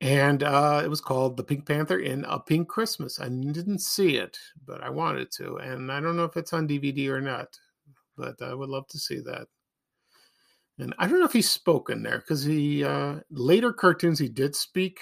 And 0.00 0.42
uh, 0.42 0.80
it 0.82 0.88
was 0.88 1.02
called 1.02 1.36
The 1.36 1.44
Pink 1.44 1.66
Panther 1.66 1.98
in 1.98 2.24
A 2.24 2.40
Pink 2.40 2.68
Christmas. 2.68 3.20
I 3.20 3.28
didn't 3.28 3.82
see 3.82 4.16
it, 4.16 4.38
but 4.64 4.82
I 4.82 4.88
wanted 4.88 5.30
to. 5.32 5.56
And 5.56 5.92
I 5.92 6.00
don't 6.00 6.16
know 6.16 6.24
if 6.24 6.38
it's 6.38 6.54
on 6.54 6.66
DVD 6.66 7.08
or 7.08 7.20
not, 7.20 7.58
but 8.16 8.40
I 8.40 8.54
would 8.54 8.70
love 8.70 8.88
to 8.88 8.98
see 8.98 9.20
that. 9.20 9.46
And 10.78 10.94
I 10.98 11.06
don't 11.06 11.18
know 11.20 11.26
if 11.26 11.34
he 11.34 11.42
spoke 11.42 11.90
in 11.90 12.02
there 12.02 12.20
because 12.20 12.42
he 12.42 12.82
uh, 12.82 13.16
later 13.30 13.74
cartoons 13.74 14.18
he 14.18 14.30
did 14.30 14.56
speak, 14.56 15.00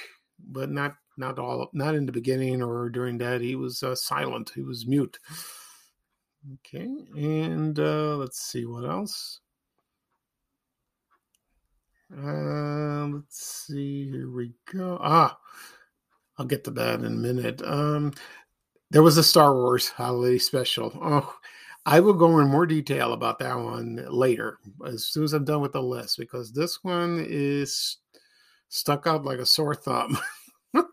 but 0.50 0.68
not 0.68 0.96
not 1.16 1.38
all 1.38 1.70
not 1.72 1.94
in 1.94 2.06
the 2.06 2.10
beginning 2.10 2.60
or 2.60 2.88
during 2.88 3.18
that. 3.18 3.40
He 3.40 3.54
was 3.54 3.84
uh, 3.84 3.94
silent. 3.94 4.50
He 4.52 4.62
was 4.62 4.84
mute. 4.88 5.16
Okay, 6.54 6.88
and 7.16 7.78
uh, 7.78 8.16
let's 8.16 8.40
see 8.40 8.64
what 8.64 8.84
else. 8.84 9.40
Uh, 12.16 13.06
let's 13.08 13.66
see. 13.66 14.10
Here 14.10 14.30
we 14.30 14.54
go. 14.72 14.98
Ah, 15.00 15.38
I'll 16.38 16.46
get 16.46 16.64
to 16.64 16.70
that 16.70 17.00
in 17.00 17.04
a 17.04 17.10
minute. 17.10 17.60
Um, 17.62 18.14
there 18.90 19.02
was 19.02 19.18
a 19.18 19.22
Star 19.22 19.54
Wars 19.54 19.90
holiday 19.90 20.38
special. 20.38 20.92
Oh, 21.02 21.36
I 21.84 22.00
will 22.00 22.14
go 22.14 22.38
in 22.38 22.48
more 22.48 22.66
detail 22.66 23.12
about 23.12 23.38
that 23.40 23.56
one 23.58 24.06
later, 24.08 24.58
as 24.86 25.06
soon 25.06 25.24
as 25.24 25.34
I'm 25.34 25.44
done 25.44 25.60
with 25.60 25.72
the 25.72 25.82
list, 25.82 26.18
because 26.18 26.52
this 26.52 26.82
one 26.82 27.24
is 27.28 27.98
stuck 28.68 29.06
out 29.06 29.24
like 29.24 29.38
a 29.38 29.46
sore 29.46 29.74
thumb. 29.74 30.18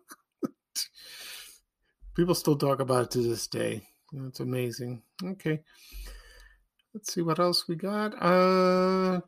People 2.16 2.36
still 2.36 2.58
talk 2.58 2.80
about 2.80 3.04
it 3.04 3.12
to 3.12 3.20
this 3.20 3.48
day. 3.48 3.88
That's 4.16 4.40
amazing. 4.40 5.02
Okay. 5.24 5.62
Let's 6.94 7.14
see 7.14 7.22
what 7.22 7.40
else 7.40 7.68
we 7.68 7.76
got. 7.76 8.14
Uh. 8.22 9.20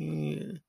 Okay. 0.00 0.60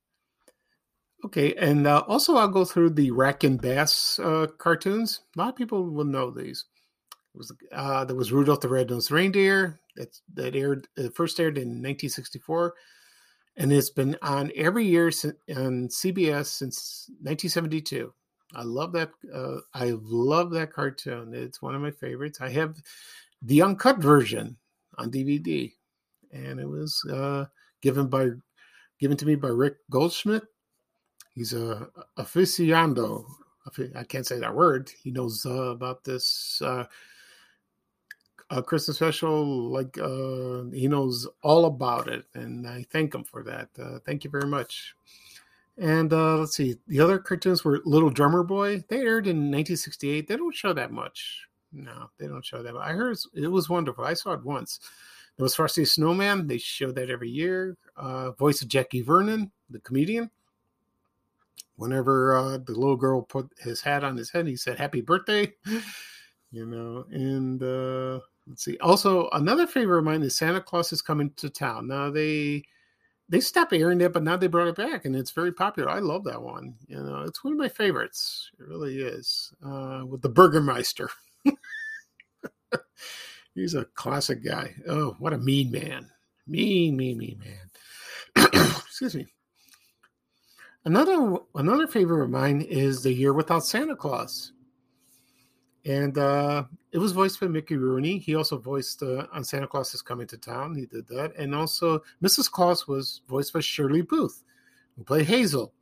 Okay, 1.25 1.55
and 1.55 1.87
uh, 1.87 2.03
also 2.07 2.35
I'll 2.35 2.47
go 2.47 2.63
through 2.63 2.91
the 2.91 3.11
Rankin/Bass 3.11 4.19
uh, 4.19 4.47
cartoons. 4.57 5.21
A 5.35 5.39
lot 5.39 5.49
of 5.49 5.55
people 5.55 5.89
will 5.89 6.05
know 6.05 6.31
these. 6.31 6.65
It 7.11 7.37
was 7.37 7.51
uh, 7.71 8.05
there 8.05 8.15
was 8.15 8.31
Rudolph 8.31 8.61
the 8.61 8.69
Red-Nosed 8.69 9.11
Reindeer 9.11 9.79
that 9.95 10.17
that 10.35 10.55
aired 10.55 10.87
uh, 10.97 11.09
first 11.13 11.39
aired 11.39 11.57
in 11.57 11.69
1964, 11.69 12.75
and 13.57 13.73
it's 13.73 13.89
been 13.89 14.15
on 14.21 14.51
every 14.55 14.85
year 14.85 15.11
since, 15.11 15.35
on 15.49 15.89
CBS 15.89 16.45
since 16.45 17.05
1972. 17.21 18.13
I 18.55 18.63
love 18.63 18.91
that. 18.93 19.11
Uh, 19.33 19.57
I 19.73 19.93
love 20.01 20.51
that 20.51 20.71
cartoon. 20.71 21.33
It's 21.33 21.61
one 21.61 21.75
of 21.75 21.81
my 21.81 21.91
favorites. 21.91 22.39
I 22.41 22.49
have 22.49 22.77
the 23.41 23.61
uncut 23.61 23.97
version 23.99 24.57
on 24.97 25.11
DVD, 25.11 25.73
and 26.31 26.59
it 26.59 26.67
was 26.67 27.03
uh, 27.11 27.45
given 27.81 28.07
by 28.07 28.29
given 28.99 29.17
to 29.17 29.25
me 29.25 29.35
by 29.35 29.49
Rick 29.49 29.77
Goldschmidt. 29.89 30.43
He's 31.33 31.53
a 31.53 31.89
aficionado. 32.17 33.25
I 33.95 34.03
can't 34.05 34.25
say 34.25 34.39
that 34.39 34.55
word. 34.55 34.89
He 35.03 35.11
knows 35.11 35.45
uh, 35.45 35.71
about 35.71 36.03
this 36.05 36.61
uh, 36.63 36.85
Christmas 38.61 38.95
special. 38.97 39.69
Like 39.69 39.97
uh, 39.97 40.63
he 40.73 40.87
knows 40.87 41.27
all 41.43 41.65
about 41.65 42.07
it, 42.07 42.25
and 42.33 42.67
I 42.67 42.85
thank 42.91 43.13
him 43.13 43.23
for 43.23 43.43
that. 43.43 43.69
Uh, 43.77 43.99
thank 44.05 44.23
you 44.23 44.29
very 44.29 44.47
much. 44.47 44.95
And 45.77 46.11
uh, 46.11 46.37
let's 46.37 46.55
see, 46.55 46.77
the 46.87 46.99
other 46.99 47.19
cartoons 47.19 47.63
were 47.63 47.81
Little 47.85 48.09
Drummer 48.09 48.43
Boy. 48.43 48.83
They 48.89 48.97
aired 48.97 49.27
in 49.27 49.37
1968. 49.37 50.27
They 50.27 50.35
don't 50.35 50.55
show 50.55 50.73
that 50.73 50.91
much. 50.91 51.47
No, 51.71 52.09
they 52.17 52.27
don't 52.27 52.45
show 52.45 52.63
that. 52.63 52.73
Much. 52.73 52.83
I 52.83 52.93
heard 52.93 53.17
it 53.35 53.47
was 53.47 53.69
wonderful. 53.69 54.03
I 54.03 54.15
saw 54.15 54.33
it 54.33 54.43
once. 54.43 54.79
There 55.35 55.43
was 55.43 55.53
Frosty 55.53 55.81
the 55.81 55.85
Snowman. 55.85 56.47
They 56.47 56.57
show 56.57 56.91
that 56.91 57.11
every 57.11 57.29
year. 57.29 57.77
Uh, 57.95 58.31
voice 58.31 58.61
of 58.63 58.69
Jackie 58.69 59.01
Vernon, 59.01 59.51
the 59.69 59.79
comedian. 59.79 60.31
Whenever 61.75 62.35
uh, 62.35 62.57
the 62.57 62.73
little 62.73 62.95
girl 62.95 63.21
put 63.21 63.47
his 63.59 63.81
hat 63.81 64.03
on 64.03 64.17
his 64.17 64.31
head, 64.31 64.47
he 64.47 64.55
said 64.55 64.79
"Happy 64.79 65.01
Birthday," 65.01 65.53
you 66.51 66.65
know. 66.65 67.05
And 67.11 67.61
uh, 67.61 68.19
let's 68.47 68.63
see. 68.63 68.79
Also, 68.79 69.29
another 69.33 69.67
favorite 69.67 69.99
of 69.99 70.05
mine 70.05 70.23
is 70.23 70.35
Santa 70.35 70.59
Claus 70.59 70.91
is 70.91 71.03
coming 71.03 71.29
to 71.35 71.51
town. 71.51 71.87
Now 71.87 72.09
they 72.09 72.63
they 73.29 73.39
stopped 73.39 73.73
airing 73.73 74.01
it, 74.01 74.13
but 74.13 74.23
now 74.23 74.37
they 74.37 74.47
brought 74.47 74.67
it 74.69 74.75
back, 74.75 75.05
and 75.05 75.15
it's 75.15 75.31
very 75.31 75.51
popular. 75.51 75.89
I 75.89 75.99
love 75.99 76.23
that 76.25 76.41
one. 76.41 76.75
You 76.87 77.01
know, 77.01 77.21
it's 77.21 77.43
one 77.43 77.53
of 77.53 77.59
my 77.59 77.67
favorites. 77.67 78.49
It 78.59 78.67
really 78.67 78.99
is. 78.99 79.51
Uh, 79.65 80.03
with 80.07 80.21
the 80.21 80.29
Burgermeister. 80.29 81.09
He's 83.53 83.73
a 83.73 83.85
classic 83.95 84.43
guy. 84.43 84.75
Oh, 84.87 85.15
what 85.19 85.33
a 85.33 85.37
mean 85.37 85.71
man. 85.71 86.09
Mean, 86.45 86.95
mean, 86.95 87.17
mean 87.17 87.41
man. 87.43 87.69
Excuse 88.87 89.15
me. 89.15 89.27
Another 90.85 91.35
another 91.55 91.87
favorite 91.87 92.23
of 92.23 92.29
mine 92.29 92.61
is 92.61 93.03
The 93.03 93.11
Year 93.11 93.33
Without 93.33 93.65
Santa 93.65 93.95
Claus. 93.95 94.53
And 95.87 96.17
uh, 96.17 96.65
it 96.91 96.97
was 96.97 97.13
voiced 97.13 97.39
by 97.39 97.47
Mickey 97.47 97.77
Rooney. 97.77 98.17
He 98.17 98.35
also 98.35 98.57
voiced 98.57 99.01
uh, 99.01 99.25
on 99.31 99.45
Santa 99.45 99.67
Claus 99.67 99.93
is 99.93 100.01
Coming 100.01 100.27
to 100.27 100.37
Town. 100.37 100.75
He 100.75 100.85
did 100.85 101.07
that. 101.07 101.33
And 101.37 101.55
also, 101.55 102.03
Mrs. 102.21 102.51
Claus 102.51 102.89
was 102.89 103.21
voiced 103.29 103.53
by 103.53 103.61
Shirley 103.61 104.01
Booth, 104.01 104.43
who 104.97 105.05
played 105.05 105.27
Hazel. 105.27 105.73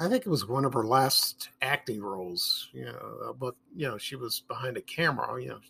I 0.00 0.08
think 0.08 0.26
it 0.26 0.30
was 0.30 0.48
one 0.48 0.64
of 0.64 0.72
her 0.74 0.84
last 0.84 1.50
acting 1.62 2.02
roles, 2.02 2.70
you 2.72 2.86
know, 2.86 3.36
but, 3.38 3.54
you 3.74 3.86
know, 3.86 3.98
she 3.98 4.16
was 4.16 4.42
behind 4.48 4.76
a 4.76 4.82
camera, 4.82 5.40
you 5.40 5.48
know. 5.50 5.60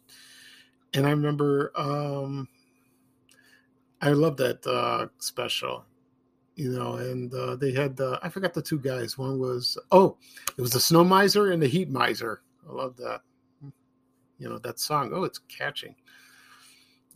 And 0.95 1.07
I 1.07 1.11
remember 1.11 1.71
um, 1.77 2.49
I 4.01 4.11
love 4.11 4.39
that 4.39 4.67
uh, 4.67 5.09
special, 5.19 5.85
you 6.57 6.71
know, 6.71 6.95
and 6.95 7.33
uh, 7.35 7.57
they 7.57 7.73
had, 7.73 8.01
uh, 8.01 8.19
I 8.23 8.31
forgot 8.31 8.55
the 8.55 8.63
two 8.63 8.79
guys. 8.79 9.19
One 9.19 9.39
was, 9.39 9.77
oh, 9.93 10.17
it 10.57 10.61
was 10.63 10.73
the 10.73 10.81
Snow 10.81 11.05
Miser 11.05 11.53
and 11.53 11.63
the 11.63 11.67
Heat 11.67 11.91
Miser. 11.91 12.41
I 12.69 12.73
love 12.73 12.97
that. 12.97 13.23
You 14.39 14.49
know, 14.49 14.59
that 14.59 14.79
song. 14.79 15.11
Oh, 15.13 15.25
it's 15.25 15.41
catching. 15.49 15.95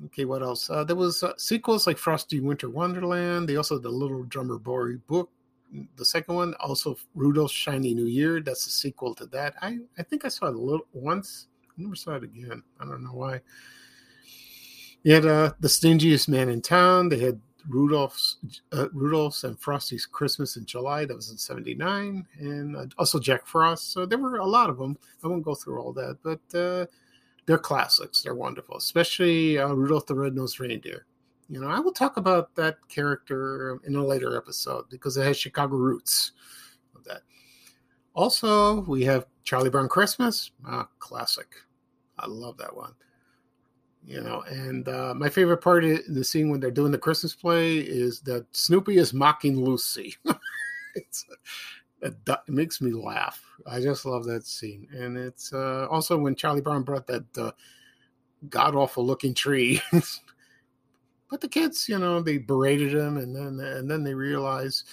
Okay, 0.07 0.25
what 0.25 0.43
else? 0.43 0.69
Uh, 0.69 0.83
there 0.83 0.97
was 0.97 1.23
uh, 1.23 1.33
sequels 1.37 1.87
like 1.87 1.99
Frosty 1.99 2.41
Winter 2.41 2.69
Wonderland. 2.69 3.49
They 3.49 3.57
also 3.57 3.77
had 3.77 3.85
the 3.85 3.91
Little 3.91 4.25
Drummer 4.25 4.59
Boy 4.59 4.97
book. 5.07 5.31
The 5.97 6.05
second 6.05 6.35
one, 6.35 6.55
also 6.61 6.97
Rudolph's 7.15 7.55
Shiny 7.55 7.95
New 7.95 8.07
Year. 8.07 8.41
That's 8.41 8.67
a 8.67 8.71
sequel 8.71 9.15
to 9.15 9.27
that. 9.27 9.55
I, 9.63 9.79
I 9.97 10.03
think 10.03 10.25
I 10.25 10.29
saw 10.29 10.47
it 10.47 10.55
a 10.55 10.59
little 10.59 10.87
once. 10.93 11.47
I 11.69 11.73
never 11.77 11.95
saw 11.95 12.15
it 12.15 12.25
again. 12.25 12.63
I 12.81 12.85
don't 12.85 13.05
know 13.05 13.15
why. 13.15 13.41
You 15.03 15.15
had 15.15 15.27
uh, 15.27 15.53
the 15.61 15.69
stingiest 15.69 16.29
man 16.29 16.49
in 16.49 16.61
town. 16.61 17.09
They 17.09 17.19
had 17.19 17.41
Rudolph's 17.69 18.39
uh, 18.73 18.89
Rudolph's 18.93 19.45
and 19.45 19.59
Frosty's 19.59 20.07
Christmas 20.07 20.57
in 20.57 20.65
July. 20.65 21.05
That 21.05 21.17
was 21.17 21.31
in 21.31 21.39
'79, 21.39 22.27
and 22.39 22.77
uh, 22.77 22.87
also 22.99 23.19
Jack 23.19 23.47
Frost. 23.47 23.93
So 23.93 24.07
there 24.07 24.19
were 24.19 24.37
a 24.37 24.47
lot 24.47 24.71
of 24.71 24.79
them. 24.79 24.97
I 25.23 25.29
won't 25.29 25.45
go 25.45 25.55
through 25.55 25.81
all 25.81 25.93
that, 25.95 26.19
but 26.23 26.59
uh, 26.59 26.87
they're 27.47 27.59
classics. 27.59 28.23
They're 28.23 28.35
wonderful, 28.35 28.77
especially 28.77 29.59
uh, 29.59 29.73
Rudolph 29.73 30.07
the 30.07 30.15
Red-Nosed 30.15 30.61
Reindeer. 30.61 31.07
You 31.49 31.61
know, 31.61 31.69
I 31.69 31.81
will 31.81 31.93
talk 31.93 32.17
about 32.17 32.55
that 32.55 32.77
character 32.89 33.79
in 33.85 33.97
a 33.97 34.05
later 34.05 34.37
episode 34.37 34.89
because 34.91 35.17
it 35.17 35.25
has 35.25 35.37
Chicago 35.37 35.77
roots. 35.77 36.33
Of 36.95 37.05
that. 37.05 37.23
Also, 38.15 38.83
we 38.83 39.05
have 39.05 39.27
Charlie 39.45 39.71
Brown 39.71 39.89
Christmas, 39.89 40.51
ah, 40.67 40.89
classic. 40.99 41.49
I 42.19 42.27
love 42.27 42.57
that 42.59 42.75
one 42.75 42.95
you 44.05 44.21
know 44.21 44.43
and 44.49 44.89
uh, 44.89 45.15
my 45.17 45.29
favorite 45.29 45.59
part 45.59 45.85
of 45.85 46.01
the 46.09 46.25
scene 46.25 46.51
when 46.51 46.61
they're 46.61 46.71
doing 46.71 46.93
the 46.93 46.99
christmas 46.99 47.35
play 47.35 47.79
is 47.79 48.21
that 48.21 48.45
snoopy 48.53 48.97
is 48.97 49.13
mocking 49.13 49.63
lucy. 49.63 50.17
It's 50.95 51.25
it, 52.03 52.15
it, 52.27 52.39
makes 52.49 52.83
me 52.83 52.93
laugh. 52.93 53.43
I 53.67 53.81
just 53.81 54.05
love 54.05 54.25
that 54.25 54.47
scene. 54.47 54.87
And 54.93 55.17
it's 55.17 55.51
uh, 55.55 55.87
also 55.91 56.19
when 56.19 56.35
charlie 56.35 56.61
brown 56.61 56.83
brought 56.83 57.07
that 57.07 57.25
uh, 57.39 57.53
god 58.51 58.75
awful 58.75 59.05
looking 59.07 59.35
tree. 59.35 59.81
But 61.31 61.41
the 61.41 61.49
kids 61.49 61.89
you 61.89 61.99
know 61.99 62.21
they 62.21 62.37
berated 62.37 62.93
him 62.93 63.17
and 63.17 63.35
then 63.35 63.59
and 63.59 63.91
then 63.91 64.05
they 64.05 64.13
realized 64.13 64.87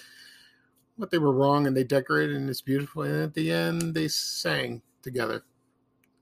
what 0.95 1.11
they 1.11 1.17
were 1.17 1.33
wrong 1.33 1.67
and 1.67 1.75
they 1.75 1.83
decorated 1.83 2.37
and 2.37 2.49
it's 2.49 2.61
beautiful. 2.61 3.01
And 3.01 3.23
at 3.23 3.33
the 3.33 3.51
end 3.51 3.93
they 3.93 4.07
sang 4.07 4.81
together. 5.01 5.43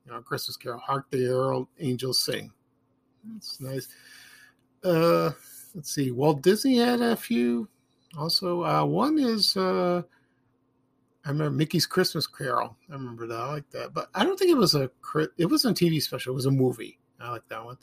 You 0.07 0.13
know 0.13 0.21
christmas 0.21 0.57
carol 0.57 0.79
hark 0.79 1.05
the 1.11 1.23
herald 1.23 1.67
angels 1.79 2.25
sing 2.25 2.51
that's 3.33 3.59
nice. 3.59 3.87
Uh, 4.83 5.31
let's 5.75 5.93
see. 5.93 6.11
Walt 6.11 6.41
Disney 6.41 6.77
had 6.77 7.01
a 7.01 7.15
few. 7.15 7.67
Also, 8.17 8.63
uh, 8.63 8.85
one 8.85 9.19
is 9.19 9.55
uh, 9.57 10.01
I 11.25 11.29
remember 11.29 11.57
Mickey's 11.57 11.85
Christmas 11.85 12.25
Carol. 12.25 12.77
I 12.89 12.93
remember 12.93 13.27
that. 13.27 13.35
I 13.35 13.51
like 13.51 13.69
that, 13.71 13.93
but 13.93 14.09
I 14.15 14.23
don't 14.23 14.39
think 14.39 14.51
it 14.51 14.57
was 14.57 14.75
a 14.75 14.89
it 15.37 15.45
wasn't 15.45 15.79
a 15.79 15.85
TV 15.85 16.01
special. 16.01 16.31
It 16.31 16.35
was 16.35 16.45
a 16.45 16.51
movie. 16.51 16.99
I 17.19 17.31
like 17.31 17.47
that 17.49 17.65
one. 17.65 17.77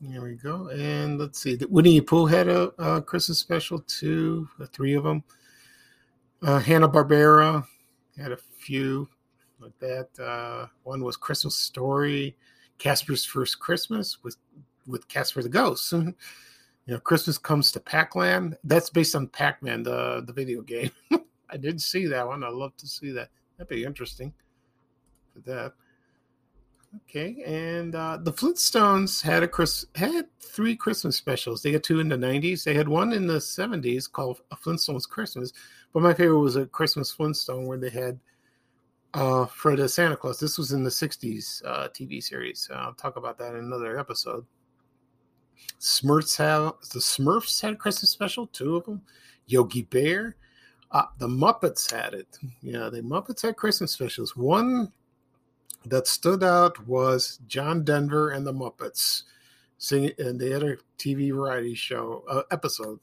There 0.00 0.22
we 0.22 0.34
go. 0.36 0.68
And 0.68 1.18
let's 1.18 1.40
see. 1.40 1.58
Winnie 1.68 1.98
the 1.98 2.04
Pooh 2.04 2.26
had 2.26 2.46
a, 2.46 2.70
a 2.78 3.02
Christmas 3.02 3.38
special 3.38 3.80
too. 3.80 4.48
The 4.58 4.68
three 4.68 4.94
of 4.94 5.02
them. 5.02 5.24
Uh, 6.40 6.60
Hanna 6.60 6.88
Barbera 6.88 7.66
had 8.16 8.30
a 8.30 8.36
few 8.36 9.08
like 9.58 9.76
that. 9.80 10.08
Uh, 10.16 10.68
one 10.84 11.02
was 11.02 11.16
Christmas 11.16 11.56
Story. 11.56 12.36
Casper's 12.78 13.24
First 13.24 13.58
Christmas 13.58 14.22
with 14.22 14.36
with 14.86 15.08
Casper 15.08 15.42
the 15.42 15.48
Ghost. 15.48 15.92
you 15.92 16.14
know, 16.86 17.00
Christmas 17.00 17.36
comes 17.36 17.70
to 17.72 17.80
Pac-Land. 17.80 18.56
That's 18.64 18.90
based 18.90 19.14
on 19.14 19.28
Pac-Man, 19.28 19.82
the 19.82 20.22
the 20.26 20.32
video 20.32 20.62
game. 20.62 20.90
I 21.50 21.56
did 21.56 21.80
see 21.80 22.06
that 22.06 22.26
one. 22.26 22.44
I'd 22.44 22.52
love 22.52 22.76
to 22.78 22.86
see 22.86 23.10
that. 23.12 23.28
That'd 23.56 23.68
be 23.68 23.84
interesting 23.84 24.32
for 25.32 25.40
that. 25.50 25.72
Okay, 27.04 27.42
and 27.44 27.94
uh, 27.94 28.18
the 28.22 28.32
Flintstones 28.32 29.20
had 29.20 29.42
a 29.42 29.48
Chris 29.48 29.84
had 29.94 30.26
three 30.40 30.74
Christmas 30.74 31.16
specials. 31.16 31.62
They 31.62 31.72
had 31.72 31.84
two 31.84 32.00
in 32.00 32.08
the 32.08 32.16
'90s. 32.16 32.64
They 32.64 32.74
had 32.74 32.88
one 32.88 33.12
in 33.12 33.26
the 33.26 33.38
'70s 33.38 34.10
called 34.10 34.40
a 34.50 34.56
Flintstones 34.56 35.06
Christmas. 35.06 35.52
But 35.92 36.02
my 36.02 36.14
favorite 36.14 36.38
was 36.38 36.56
a 36.56 36.66
Christmas 36.66 37.10
Flintstone 37.10 37.66
where 37.66 37.78
they 37.78 37.90
had 37.90 38.18
uh, 39.18 39.46
for 39.46 39.74
the 39.74 39.88
Santa 39.88 40.16
Claus. 40.16 40.38
This 40.38 40.56
was 40.56 40.70
in 40.70 40.84
the 40.84 40.90
60s 40.90 41.64
uh, 41.66 41.88
TV 41.88 42.22
series. 42.22 42.70
I'll 42.72 42.94
talk 42.94 43.16
about 43.16 43.36
that 43.38 43.54
in 43.54 43.64
another 43.64 43.98
episode. 43.98 44.46
Smurfs 45.80 46.36
have 46.38 46.74
the 46.92 47.00
Smurfs 47.00 47.60
had 47.60 47.72
a 47.72 47.76
Christmas 47.76 48.10
special, 48.10 48.46
two 48.46 48.76
of 48.76 48.84
them. 48.84 49.02
Yogi 49.46 49.82
Bear, 49.82 50.36
uh, 50.92 51.06
the 51.18 51.26
Muppets 51.26 51.90
had 51.90 52.14
it. 52.14 52.38
Yeah, 52.62 52.90
the 52.90 53.02
Muppets 53.02 53.42
had 53.42 53.56
Christmas 53.56 53.90
specials. 53.90 54.36
One 54.36 54.92
that 55.84 56.06
stood 56.06 56.44
out 56.44 56.86
was 56.86 57.40
John 57.48 57.82
Denver 57.82 58.30
and 58.30 58.46
the 58.46 58.52
Muppets 58.52 59.24
singing, 59.78 60.12
and 60.18 60.38
they 60.38 60.50
had 60.50 60.62
a 60.62 60.76
TV 60.96 61.34
variety 61.34 61.74
show 61.74 62.22
uh, 62.28 62.42
episode 62.52 63.00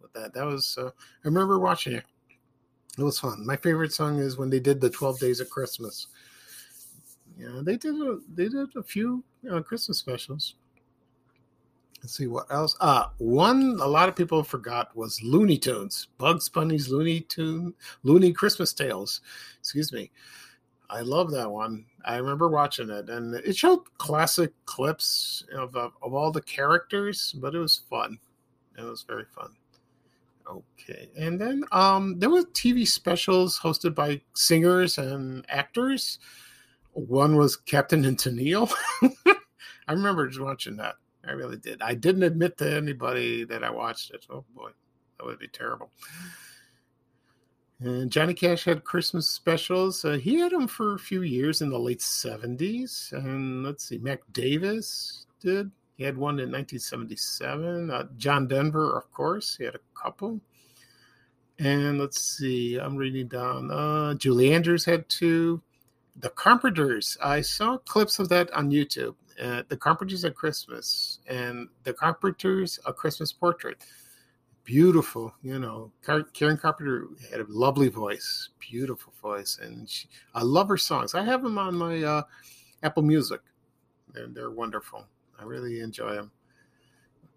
with 0.00 0.14
that. 0.14 0.32
That 0.32 0.46
was 0.46 0.78
uh, 0.80 0.88
I 0.88 1.24
remember 1.24 1.58
watching 1.58 1.92
it. 1.92 2.04
It 2.98 3.02
was 3.04 3.20
fun. 3.20 3.46
My 3.46 3.56
favorite 3.56 3.92
song 3.92 4.18
is 4.18 4.36
when 4.36 4.50
they 4.50 4.58
did 4.58 4.80
the 4.80 4.90
Twelve 4.90 5.20
Days 5.20 5.38
of 5.38 5.48
Christmas. 5.48 6.08
Yeah, 7.38 7.60
they 7.62 7.76
did 7.76 7.94
a 7.94 8.18
they 8.34 8.48
did 8.48 8.74
a 8.74 8.82
few 8.82 9.22
uh, 9.50 9.60
Christmas 9.60 9.98
specials. 9.98 10.56
Let's 12.02 12.16
see 12.16 12.26
what 12.26 12.46
else. 12.50 12.76
Uh 12.80 13.06
one 13.18 13.78
a 13.80 13.86
lot 13.86 14.08
of 14.08 14.16
people 14.16 14.42
forgot 14.42 14.96
was 14.96 15.22
Looney 15.22 15.58
Tunes, 15.58 16.08
Bugs 16.18 16.48
Bunny's 16.48 16.88
Looney 16.88 17.20
Tune, 17.20 17.72
Looney 18.02 18.32
Christmas 18.32 18.72
Tales. 18.72 19.20
Excuse 19.60 19.92
me. 19.92 20.10
I 20.90 21.02
love 21.02 21.30
that 21.32 21.50
one. 21.50 21.84
I 22.04 22.16
remember 22.16 22.48
watching 22.48 22.88
it, 22.88 23.10
and 23.10 23.34
it 23.34 23.56
showed 23.56 23.80
classic 23.98 24.52
clips 24.64 25.44
of 25.52 25.76
of, 25.76 25.92
of 26.02 26.14
all 26.14 26.32
the 26.32 26.42
characters, 26.42 27.32
but 27.38 27.54
it 27.54 27.58
was 27.58 27.82
fun. 27.88 28.18
It 28.76 28.82
was 28.82 29.02
very 29.02 29.26
fun. 29.26 29.54
Okay. 30.50 31.10
And 31.16 31.40
then 31.40 31.64
um, 31.72 32.18
there 32.18 32.30
were 32.30 32.42
TV 32.42 32.86
specials 32.86 33.58
hosted 33.58 33.94
by 33.94 34.20
singers 34.34 34.98
and 34.98 35.44
actors. 35.48 36.18
One 36.92 37.36
was 37.36 37.56
Captain 37.56 38.04
and 38.04 38.16
Tennille. 38.16 38.72
I 39.88 39.92
remember 39.92 40.26
just 40.28 40.40
watching 40.40 40.76
that. 40.76 40.96
I 41.26 41.32
really 41.32 41.58
did. 41.58 41.82
I 41.82 41.94
didn't 41.94 42.22
admit 42.22 42.56
to 42.58 42.76
anybody 42.76 43.44
that 43.44 43.62
I 43.62 43.70
watched 43.70 44.12
it. 44.12 44.26
Oh 44.30 44.44
boy, 44.54 44.70
that 45.18 45.26
would 45.26 45.38
be 45.38 45.48
terrible. 45.48 45.90
And 47.80 48.10
Johnny 48.10 48.34
Cash 48.34 48.64
had 48.64 48.84
Christmas 48.84 49.28
specials. 49.28 50.04
Uh, 50.04 50.12
he 50.12 50.34
had 50.36 50.52
them 50.52 50.66
for 50.66 50.94
a 50.94 50.98
few 50.98 51.22
years 51.22 51.60
in 51.62 51.70
the 51.70 51.78
late 51.78 52.00
70s. 52.00 53.12
And 53.12 53.62
let's 53.62 53.84
see, 53.84 53.98
Mac 53.98 54.20
Davis 54.32 55.26
did. 55.40 55.70
He 55.98 56.04
had 56.04 56.16
one 56.16 56.38
in 56.38 56.52
1977. 56.52 57.90
Uh, 57.90 58.04
John 58.16 58.46
Denver, 58.46 58.96
of 58.96 59.12
course, 59.12 59.56
he 59.56 59.64
had 59.64 59.74
a 59.74 60.00
couple. 60.00 60.40
And 61.58 61.98
let's 61.98 62.20
see, 62.38 62.76
I'm 62.76 62.96
reading 62.96 63.26
down. 63.26 63.72
Uh, 63.72 64.14
Julie 64.14 64.54
Andrews 64.54 64.84
had 64.84 65.08
two. 65.08 65.60
The 66.20 66.30
Carpenters, 66.30 67.18
I 67.20 67.40
saw 67.40 67.78
clips 67.78 68.20
of 68.20 68.28
that 68.28 68.48
on 68.52 68.70
YouTube. 68.70 69.16
Uh, 69.42 69.64
the 69.68 69.76
Carpenters 69.76 70.24
at 70.24 70.36
Christmas 70.36 71.18
and 71.28 71.68
the 71.82 71.92
Carpenters 71.92 72.78
a 72.86 72.92
Christmas 72.92 73.32
portrait. 73.32 73.84
Beautiful, 74.62 75.34
you 75.42 75.58
know. 75.58 75.90
Karen 76.32 76.58
Carpenter 76.58 77.08
had 77.30 77.40
a 77.40 77.46
lovely 77.48 77.88
voice, 77.88 78.50
beautiful 78.60 79.12
voice, 79.20 79.58
and 79.60 79.88
she, 79.88 80.08
I 80.32 80.42
love 80.42 80.68
her 80.68 80.76
songs. 80.76 81.14
I 81.14 81.24
have 81.24 81.42
them 81.42 81.58
on 81.58 81.74
my 81.74 82.02
uh, 82.02 82.22
Apple 82.84 83.02
Music, 83.02 83.40
and 84.14 84.34
they're 84.34 84.50
wonderful. 84.50 85.06
I 85.38 85.44
really 85.44 85.80
enjoy 85.80 86.14
them. 86.14 86.30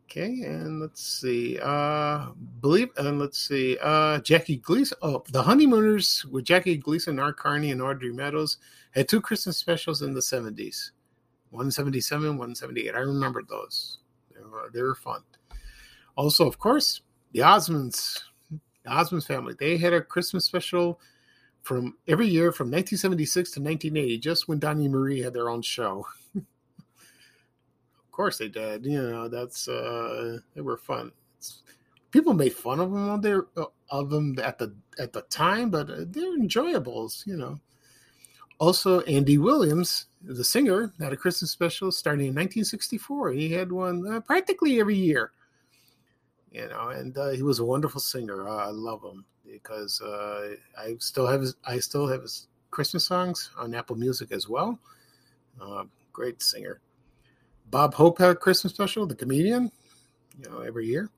Okay, 0.06 0.42
and 0.44 0.82
let's 0.82 1.02
see. 1.02 1.58
Uh 1.62 2.32
believe 2.60 2.90
and 2.98 3.20
let's 3.20 3.38
see. 3.48 3.78
Uh 3.82 4.20
Jackie 4.20 4.58
Gleason. 4.58 4.98
Oh, 5.02 5.24
the 5.32 5.44
honeymooners 5.44 6.26
with 6.26 6.44
Jackie 6.44 6.78
Gleason, 6.78 7.20
Art 7.20 7.38
Carney, 7.38 7.72
and 7.72 7.82
Audrey 7.82 8.12
Meadows 8.12 8.58
had 8.92 9.08
two 9.08 9.22
Christmas 9.22 9.58
specials 9.58 10.02
in 10.02 10.14
the 10.14 10.20
70s. 10.20 10.92
177, 11.52 12.30
178. 12.38 12.96
I 12.96 13.00
remember 13.00 13.44
those. 13.48 14.00
They 14.34 14.42
were, 14.42 14.70
they 14.74 14.82
were 14.82 14.96
fun. 14.96 15.22
Also, 16.16 16.48
of 16.48 16.60
course, 16.60 17.02
the 17.34 17.40
Osmonds, 17.40 18.20
the 18.50 18.90
Osmonds 18.90 19.28
family, 19.28 19.54
they 19.60 19.78
had 19.78 19.94
a 19.94 20.02
Christmas 20.02 20.46
special 20.46 21.00
from 21.62 21.98
every 22.08 22.28
year 22.28 22.52
from 22.52 22.68
1976 22.68 23.52
to 23.52 23.60
1980, 23.62 24.18
just 24.18 24.48
when 24.48 24.60
Donnie 24.60 24.88
Marie 24.88 25.22
had 25.22 25.34
their 25.34 25.50
own 25.50 25.62
show. 25.62 26.06
course 28.22 28.38
they 28.38 28.50
did. 28.50 28.86
You 28.86 29.02
know, 29.02 29.28
that's 29.28 29.68
uh 29.68 30.38
they 30.54 30.62
were 30.62 30.78
fun. 30.78 31.12
It's, 31.38 31.64
people 32.12 32.34
made 32.34 32.54
fun 32.54 32.80
of 32.80 32.92
them 32.92 33.10
on 33.10 33.22
their 33.22 33.48
uh, 33.58 33.66
of 33.90 34.12
them 34.12 34.38
at 34.44 34.60
the 34.60 34.76
at 35.00 35.12
the 35.12 35.24
time, 35.24 35.72
but 35.72 35.90
uh, 35.90 36.06
they're 36.08 36.38
enjoyables. 36.38 37.26
You 37.26 37.38
know. 37.38 37.60
Also, 38.60 39.02
Andy 39.02 39.40
Williams, 39.40 40.06
the 40.22 40.44
singer, 40.44 40.94
had 41.00 41.14
a 41.14 41.18
Christmas 41.18 41.50
special 41.50 41.92
starting 41.92 42.28
in 42.28 42.36
1964. 42.36 43.32
He 43.32 43.52
had 43.52 43.72
one 43.72 44.06
uh, 44.08 44.20
practically 44.20 44.80
every 44.80 44.96
year. 44.96 45.32
You 46.52 46.68
know, 46.70 46.90
and 46.90 47.18
uh, 47.18 47.30
he 47.30 47.42
was 47.42 47.58
a 47.58 47.66
wonderful 47.66 48.02
singer. 48.02 48.48
Uh, 48.48 48.68
I 48.68 48.70
love 48.70 49.02
him 49.02 49.26
because 49.52 50.00
I 50.78 50.96
still 51.00 51.26
have 51.26 51.42
his, 51.42 51.56
I 51.66 51.80
still 51.80 52.06
have 52.06 52.22
his 52.22 52.48
Christmas 52.70 53.06
songs 53.06 53.50
on 53.58 53.74
Apple 53.74 53.96
Music 53.96 54.32
as 54.32 54.48
well. 54.48 54.78
Great 56.14 56.44
singer. 56.44 56.82
Bob 57.72 57.94
Hope 57.94 58.20
had 58.20 58.32
a 58.32 58.36
Christmas 58.36 58.74
special, 58.74 59.08
the 59.08 59.16
comedian, 59.16 59.72
you 60.38 60.50
know, 60.50 60.60
every 60.60 60.86
year. 60.86 61.10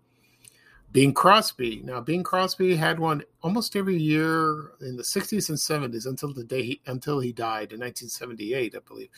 Bing 0.91 1.11
Crosby. 1.11 1.81
Now, 1.83 1.99
Bing 1.99 2.21
Crosby 2.21 2.75
had 2.75 2.99
one 2.99 3.23
almost 3.41 3.75
every 3.75 3.97
year 3.97 4.73
in 4.79 4.95
the 4.95 5.03
60s 5.03 5.49
and 5.49 5.57
70s 5.57 6.05
until 6.05 6.31
the 6.31 6.43
day 6.43 6.61
he, 6.61 6.81
until 6.85 7.19
he 7.19 7.33
died 7.33 7.73
in 7.73 7.79
1978, 7.79 8.75
I 8.75 8.79
believe. 8.87 9.09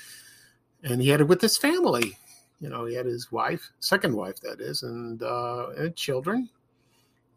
And 0.83 1.01
he 1.01 1.09
had 1.09 1.19
it 1.19 1.27
with 1.27 1.41
his 1.41 1.57
family. 1.57 2.17
You 2.61 2.69
know, 2.69 2.85
he 2.85 2.95
had 2.95 3.05
his 3.05 3.29
wife, 3.29 3.71
second 3.79 4.15
wife, 4.15 4.39
that 4.39 4.61
is, 4.61 4.83
and, 4.83 5.21
uh, 5.21 5.71
and 5.77 5.93
children. 5.97 6.49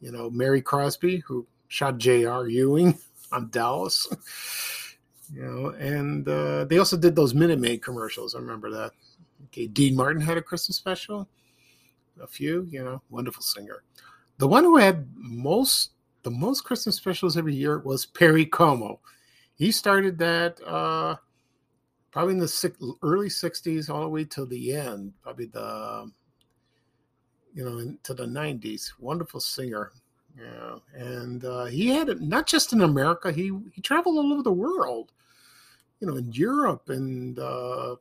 You 0.00 0.12
know, 0.12 0.30
Mary 0.30 0.62
Crosby, 0.62 1.18
who 1.26 1.44
shot 1.66 1.98
J.R. 1.98 2.46
Ewing 2.46 2.96
on 3.32 3.50
Dallas. 3.50 4.06
you 5.34 5.42
know, 5.42 5.70
and 5.70 6.28
uh, 6.28 6.64
they 6.66 6.78
also 6.78 6.96
did 6.96 7.16
those 7.16 7.34
Minute 7.34 7.58
Maid 7.58 7.82
commercials. 7.82 8.36
I 8.36 8.38
remember 8.38 8.70
that. 8.70 8.92
Okay, 9.46 9.66
Dean 9.66 9.96
Martin 9.96 10.22
had 10.22 10.36
a 10.36 10.42
Christmas 10.42 10.76
special. 10.76 11.28
A 12.20 12.26
few, 12.26 12.66
you 12.70 12.82
know, 12.82 13.00
wonderful 13.10 13.42
singer. 13.42 13.84
The 14.38 14.48
one 14.48 14.64
who 14.64 14.76
had 14.76 15.06
most 15.14 15.90
the 16.22 16.30
most 16.30 16.62
Christmas 16.62 16.96
specials 16.96 17.36
every 17.36 17.54
year 17.54 17.78
was 17.78 18.06
Perry 18.06 18.44
Como. 18.44 19.00
He 19.54 19.70
started 19.72 20.18
that 20.18 20.60
uh, 20.66 21.16
probably 22.10 22.34
in 22.34 22.40
the 22.40 22.48
six, 22.48 22.76
early 23.02 23.28
'60s, 23.28 23.88
all 23.88 24.02
the 24.02 24.08
way 24.08 24.24
till 24.24 24.46
the 24.46 24.74
end, 24.74 25.12
probably 25.22 25.46
the 25.46 26.10
you 27.54 27.64
know 27.64 27.78
into 27.78 28.14
the 28.14 28.26
'90s. 28.26 28.92
Wonderful 28.98 29.40
singer, 29.40 29.92
yeah, 30.36 30.76
and 30.94 31.44
uh, 31.44 31.64
he 31.66 31.88
had 31.88 32.08
it 32.08 32.20
not 32.20 32.46
just 32.46 32.72
in 32.72 32.82
America. 32.82 33.32
He 33.32 33.52
he 33.72 33.80
traveled 33.80 34.18
all 34.18 34.32
over 34.32 34.42
the 34.42 34.52
world, 34.52 35.12
you 36.00 36.06
know, 36.06 36.16
in 36.16 36.32
Europe 36.32 36.88
and 36.90 37.38
uh, 37.38 37.96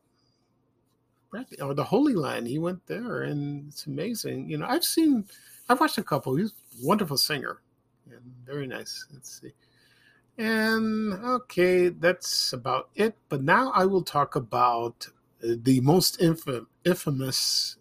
or 1.61 1.73
the 1.73 1.83
Holy 1.83 2.15
Land. 2.15 2.47
He 2.47 2.59
went 2.59 2.85
there, 2.87 3.23
and 3.23 3.67
it's 3.69 3.85
amazing. 3.85 4.49
You 4.49 4.57
know, 4.57 4.67
I've 4.67 4.83
seen, 4.83 5.25
I've 5.69 5.79
watched 5.79 5.97
a 5.97 6.03
couple. 6.03 6.35
He's 6.35 6.51
a 6.51 6.85
wonderful 6.85 7.17
singer, 7.17 7.61
and 8.09 8.21
very 8.45 8.67
nice. 8.67 9.05
Let's 9.13 9.41
see. 9.41 9.53
And 10.37 11.13
okay, 11.13 11.89
that's 11.89 12.53
about 12.53 12.89
it. 12.95 13.15
But 13.29 13.41
now 13.41 13.71
I 13.73 13.85
will 13.85 14.03
talk 14.03 14.35
about 14.35 15.07
the 15.41 15.81
most 15.81 16.19
infam- 16.19 16.67
infamous 16.85 17.77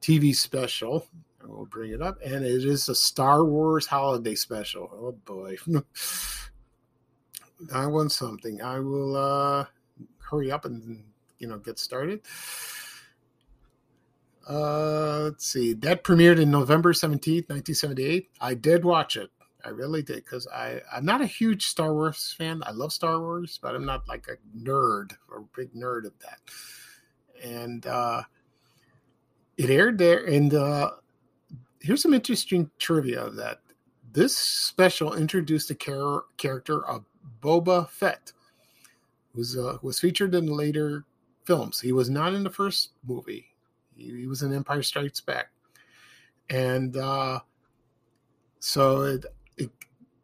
TV 0.00 0.34
special. 0.34 1.06
I 1.42 1.46
will 1.46 1.66
bring 1.66 1.92
it 1.92 2.02
up, 2.02 2.18
and 2.24 2.44
it 2.44 2.64
is 2.64 2.88
a 2.88 2.94
Star 2.94 3.44
Wars 3.44 3.86
holiday 3.86 4.34
special. 4.34 4.90
Oh 4.92 5.12
boy, 5.24 5.56
I 7.72 7.86
want 7.86 8.12
something. 8.12 8.60
I 8.60 8.80
will 8.80 9.16
uh, 9.16 9.66
hurry 10.18 10.50
up 10.50 10.64
and 10.64 11.04
you 11.38 11.46
know 11.46 11.58
get 11.58 11.78
started. 11.78 12.20
Uh, 14.48 15.22
let's 15.24 15.46
see. 15.46 15.72
That 15.72 16.04
premiered 16.04 16.40
in 16.40 16.50
November 16.50 16.92
17th, 16.92 17.48
1978. 17.48 18.30
I 18.40 18.54
did 18.54 18.84
watch 18.84 19.16
it. 19.16 19.30
I 19.64 19.70
really 19.70 20.02
did 20.02 20.24
because 20.24 20.46
I 20.46 20.80
I'm 20.92 21.04
not 21.04 21.20
a 21.20 21.26
huge 21.26 21.66
Star 21.66 21.92
Wars 21.92 22.32
fan. 22.38 22.62
I 22.64 22.70
love 22.70 22.92
Star 22.92 23.18
Wars, 23.18 23.58
but 23.60 23.74
I'm 23.74 23.84
not 23.84 24.06
like 24.06 24.28
a 24.28 24.36
nerd 24.56 25.12
or 25.28 25.38
a 25.38 25.56
big 25.56 25.74
nerd 25.74 26.06
of 26.06 26.12
that. 26.20 26.38
And 27.42 27.84
uh, 27.84 28.22
it 29.56 29.68
aired 29.68 29.98
there. 29.98 30.24
And 30.24 30.54
uh, 30.54 30.92
here's 31.80 32.02
some 32.02 32.14
interesting 32.14 32.70
trivia 32.78 33.20
of 33.24 33.34
that. 33.36 33.60
This 34.12 34.36
special 34.36 35.14
introduced 35.14 35.66
the 35.68 35.74
char- 35.74 36.24
character 36.36 36.86
of 36.86 37.04
Boba 37.42 37.88
Fett, 37.88 38.32
who's 39.34 39.56
uh, 39.56 39.78
was 39.82 39.98
featured 39.98 40.32
in 40.36 40.46
later 40.46 41.04
films. 41.46 41.80
He 41.80 41.92
was 41.92 42.10
not 42.10 42.34
in 42.34 42.44
the 42.44 42.50
first 42.50 42.90
movie. 43.06 43.46
He, 43.96 44.20
he 44.20 44.26
was 44.26 44.42
in 44.42 44.52
Empire 44.52 44.82
Strikes 44.82 45.20
Back, 45.20 45.48
and 46.50 46.96
uh, 46.96 47.40
so 48.60 49.02
it, 49.02 49.26
it, 49.56 49.70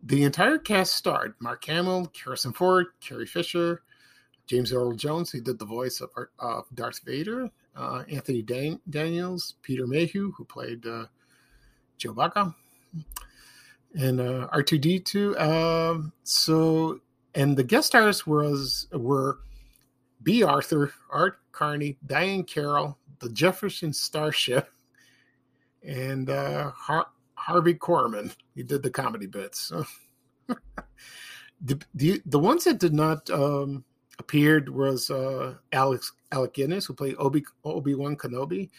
the 0.03 0.25
entire 0.25 0.59
cast 0.59 0.95
starred 0.95 1.35
Mark 1.41 1.65
Hamill, 1.65 2.11
Harrison 2.23 2.53
Ford, 2.53 2.87
Carrie 3.01 3.27
Fisher, 3.27 3.83
James 4.47 4.73
Earl 4.73 4.93
Jones, 4.93 5.31
who 5.31 5.41
did 5.41 5.59
the 5.59 5.65
voice 5.65 6.01
of, 6.01 6.11
of 6.39 6.67
Darth 6.75 7.01
Vader, 7.05 7.49
uh, 7.77 8.03
Anthony 8.11 8.43
Dan- 8.43 8.81
Daniels, 8.91 9.55
Peter 9.63 9.87
Mayhew, 9.87 10.33
who 10.37 10.45
played 10.45 10.85
uh, 10.87 11.07
Chewbacca, 11.99 12.55
and 13.95 14.21
uh, 14.21 14.49
R2D2. 14.53 15.41
Um, 15.41 16.13
so, 16.25 17.01
and 17.35 17.57
the 17.57 17.65
guest 17.65 17.89
stars 17.89 18.27
was 18.27 18.89
were 18.93 19.39
Bea 20.23 20.43
Arthur, 20.43 20.93
Art 21.11 21.39
Carney, 21.53 21.99
Diahann 22.07 22.47
Carroll, 22.47 22.99
the 23.19 23.31
Jefferson 23.31 23.93
Starship, 23.93 24.69
and 25.83 26.31
uh, 26.31 26.71
Har- 26.71 27.11
Harvey 27.35 27.75
Korman. 27.75 28.35
He 28.55 28.63
did 28.63 28.83
the 28.83 28.91
comedy 28.91 29.27
bits. 29.27 29.73
the, 31.61 31.81
the 31.95 32.23
the 32.27 32.39
ones 32.39 32.65
that 32.65 32.79
did 32.79 32.95
not 32.95 33.29
um, 33.31 33.85
appeared 34.19 34.69
was 34.69 35.11
uh, 35.11 35.55
Alex 35.73 36.13
Alec 36.33 36.55
Guinness, 36.55 36.87
who 36.87 36.95
played 36.95 37.17
Obi 37.19 37.45
Obi 37.65 37.95
Wan 37.95 38.17
Kenobi, 38.17 38.71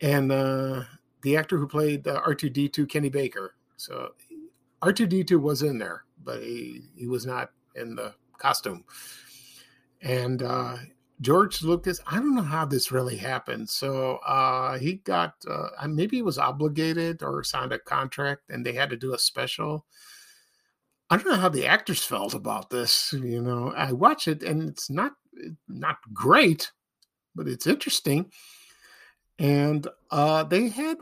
and 0.00 0.32
uh, 0.32 0.82
the 1.22 1.36
actor 1.36 1.58
who 1.58 1.66
played 1.66 2.06
uh, 2.06 2.20
R 2.24 2.34
two 2.34 2.50
D 2.50 2.68
two 2.68 2.86
Kenny 2.86 3.08
Baker. 3.08 3.54
So 3.76 4.12
R 4.80 4.92
two 4.92 5.06
D 5.06 5.24
two 5.24 5.38
was 5.38 5.62
in 5.62 5.78
there, 5.78 6.04
but 6.24 6.42
he 6.42 6.82
he 6.96 7.06
was 7.06 7.26
not 7.26 7.50
in 7.74 7.94
the 7.94 8.14
costume. 8.38 8.84
And 10.02 10.42
uh, 10.42 10.76
George 11.20 11.62
Lucas, 11.62 12.00
I 12.06 12.16
don't 12.16 12.34
know 12.34 12.42
how 12.42 12.64
this 12.64 12.90
really 12.90 13.16
happened. 13.16 13.70
So 13.70 14.16
uh, 14.26 14.78
he 14.78 14.94
got 14.94 15.34
uh, 15.48 15.68
maybe 15.88 16.16
he 16.16 16.22
was 16.22 16.38
obligated 16.38 17.22
or 17.22 17.44
signed 17.44 17.72
a 17.72 17.78
contract, 17.78 18.42
and 18.50 18.66
they 18.66 18.72
had 18.72 18.90
to 18.90 18.96
do 18.96 19.14
a 19.14 19.18
special. 19.18 19.86
I 21.08 21.16
don't 21.16 21.26
know 21.26 21.36
how 21.36 21.48
the 21.48 21.66
actors 21.66 22.04
felt 22.04 22.34
about 22.34 22.70
this. 22.70 23.12
You 23.12 23.42
know, 23.42 23.72
I 23.76 23.92
watch 23.92 24.28
it 24.28 24.42
and 24.42 24.68
it's 24.68 24.90
not 24.90 25.12
not 25.68 25.98
great, 26.12 26.72
but 27.34 27.46
it's 27.46 27.66
interesting. 27.66 28.32
And 29.38 29.86
uh, 30.10 30.44
they 30.44 30.68
had, 30.68 30.98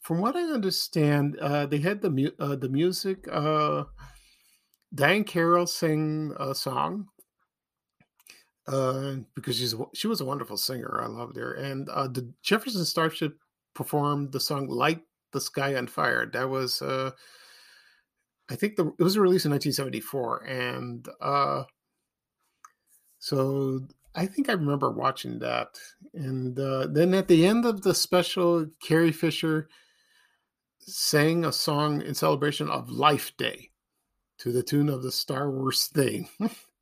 from 0.00 0.18
what 0.18 0.36
I 0.36 0.42
understand, 0.42 1.38
uh, 1.38 1.66
they 1.66 1.78
had 1.78 2.02
the 2.02 2.10
mu- 2.10 2.36
uh, 2.38 2.56
the 2.56 2.68
music. 2.68 3.26
Uh, 3.30 3.84
Diahann 4.94 5.26
Carroll 5.26 5.66
sang 5.66 6.32
a 6.38 6.54
song 6.54 7.08
uh, 8.66 9.16
because 9.34 9.58
she's 9.58 9.74
she 9.94 10.06
was 10.06 10.20
a 10.20 10.24
wonderful 10.24 10.56
singer. 10.56 11.00
I 11.02 11.06
loved 11.06 11.36
her. 11.36 11.52
And 11.54 11.88
uh, 11.88 12.08
the 12.08 12.32
Jefferson 12.42 12.84
Starship 12.84 13.38
performed 13.74 14.32
the 14.32 14.40
song 14.40 14.68
"Light 14.68 15.02
the 15.32 15.40
Sky 15.40 15.74
on 15.76 15.86
Fire." 15.86 16.26
That 16.26 16.48
was, 16.48 16.80
uh, 16.80 17.10
I 18.48 18.56
think, 18.56 18.76
the 18.76 18.86
it 18.98 19.02
was 19.02 19.18
released 19.18 19.44
in 19.44 19.52
1974, 19.52 20.44
and 20.44 21.08
uh, 21.20 21.64
so 23.18 23.80
I 24.14 24.26
think 24.26 24.48
I 24.48 24.52
remember 24.52 24.90
watching 24.90 25.40
that. 25.40 25.78
And 26.14 26.58
uh, 26.58 26.86
then 26.86 27.14
at 27.14 27.28
the 27.28 27.46
end 27.46 27.66
of 27.66 27.82
the 27.82 27.94
special, 27.94 28.66
Carrie 28.80 29.12
Fisher 29.12 29.68
sang 30.78 31.44
a 31.44 31.52
song 31.52 32.02
in 32.02 32.14
celebration 32.14 32.68
of 32.68 32.90
Life 32.90 33.36
Day 33.36 33.70
to 34.38 34.52
the 34.52 34.62
tune 34.62 34.88
of 34.88 35.02
the 35.02 35.12
Star 35.12 35.50
Wars 35.50 35.86
theme. 35.86 36.28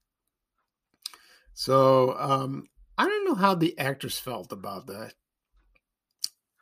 So 1.54 2.16
um, 2.18 2.66
I 2.98 3.06
don't 3.06 3.24
know 3.24 3.34
how 3.34 3.54
the 3.54 3.78
actors 3.78 4.18
felt 4.18 4.52
about 4.52 4.86
that. 4.86 5.14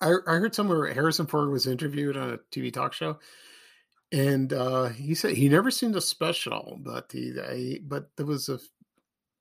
I, 0.00 0.14
I 0.26 0.34
heard 0.36 0.54
somewhere 0.54 0.92
Harrison 0.92 1.26
Ford 1.26 1.50
was 1.50 1.66
interviewed 1.66 2.16
on 2.16 2.30
a 2.30 2.38
TV 2.50 2.72
talk 2.72 2.92
show, 2.92 3.18
and 4.12 4.52
uh, 4.52 4.88
he 4.88 5.14
said 5.14 5.32
he 5.34 5.48
never 5.48 5.70
seen 5.70 5.92
the 5.92 6.00
special, 6.00 6.78
but 6.80 7.10
he, 7.12 7.34
I, 7.38 7.80
but 7.82 8.10
there 8.16 8.26
was 8.26 8.48
a, 8.48 8.58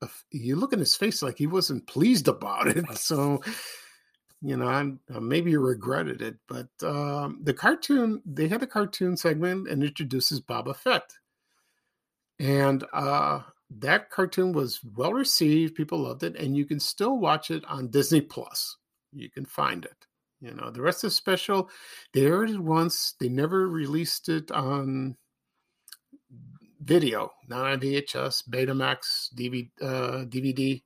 a, 0.02 0.10
you 0.32 0.56
look 0.56 0.74
in 0.74 0.80
his 0.80 0.96
face 0.96 1.22
like 1.22 1.38
he 1.38 1.48
wasn't 1.48 1.88
pleased 1.88 2.28
about 2.28 2.68
it. 2.68 2.86
So 2.96 3.42
you 4.42 4.56
know, 4.56 4.68
I'm, 4.68 5.02
uh, 5.14 5.20
maybe 5.20 5.52
he 5.52 5.58
regretted 5.58 6.22
it, 6.22 6.38
but 6.48 6.70
um, 6.82 7.40
the 7.44 7.54
cartoon 7.54 8.22
they 8.26 8.48
had 8.48 8.64
a 8.64 8.68
cartoon 8.68 9.18
segment 9.18 9.68
and 9.68 9.84
introduces 9.84 10.42
Boba 10.42 10.76
Fett, 10.76 11.14
and 12.40 12.86
uh, 12.94 13.42
that 13.78 14.10
cartoon 14.10 14.52
was 14.52 14.80
well 14.96 15.14
received. 15.14 15.76
People 15.76 16.00
loved 16.00 16.24
it, 16.24 16.36
and 16.36 16.56
you 16.58 16.66
can 16.66 16.80
still 16.80 17.20
watch 17.20 17.52
it 17.52 17.64
on 17.66 17.90
Disney 17.90 18.22
Plus. 18.22 18.78
You 19.12 19.30
can 19.30 19.46
find 19.46 19.86
it. 19.86 20.06
You 20.42 20.54
know, 20.54 20.72
the 20.72 20.82
rest 20.82 21.04
of 21.04 21.10
the 21.10 21.16
special, 21.16 21.70
they 22.14 22.26
aired 22.26 22.50
it 22.50 22.60
once. 22.60 23.16
They 23.20 23.30
never 23.30 23.68
released 23.68 24.30
it 24.30 24.52
on 24.52 25.18
video, 26.82 27.32
not 27.48 27.66
on 27.66 27.80
VHS, 27.80 28.44
Betamax, 28.50 29.34
DVD, 29.36 29.70
uh, 29.82 30.26
DVD, 30.26 30.82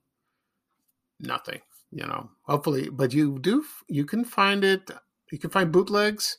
nothing. 1.20 1.60
You 1.92 2.06
know, 2.06 2.28
hopefully, 2.42 2.88
but 2.90 3.14
you 3.14 3.38
do, 3.38 3.64
you 3.88 4.04
can 4.04 4.24
find 4.24 4.64
it. 4.64 4.90
You 5.30 5.38
can 5.38 5.50
find 5.50 5.70
bootlegs. 5.70 6.36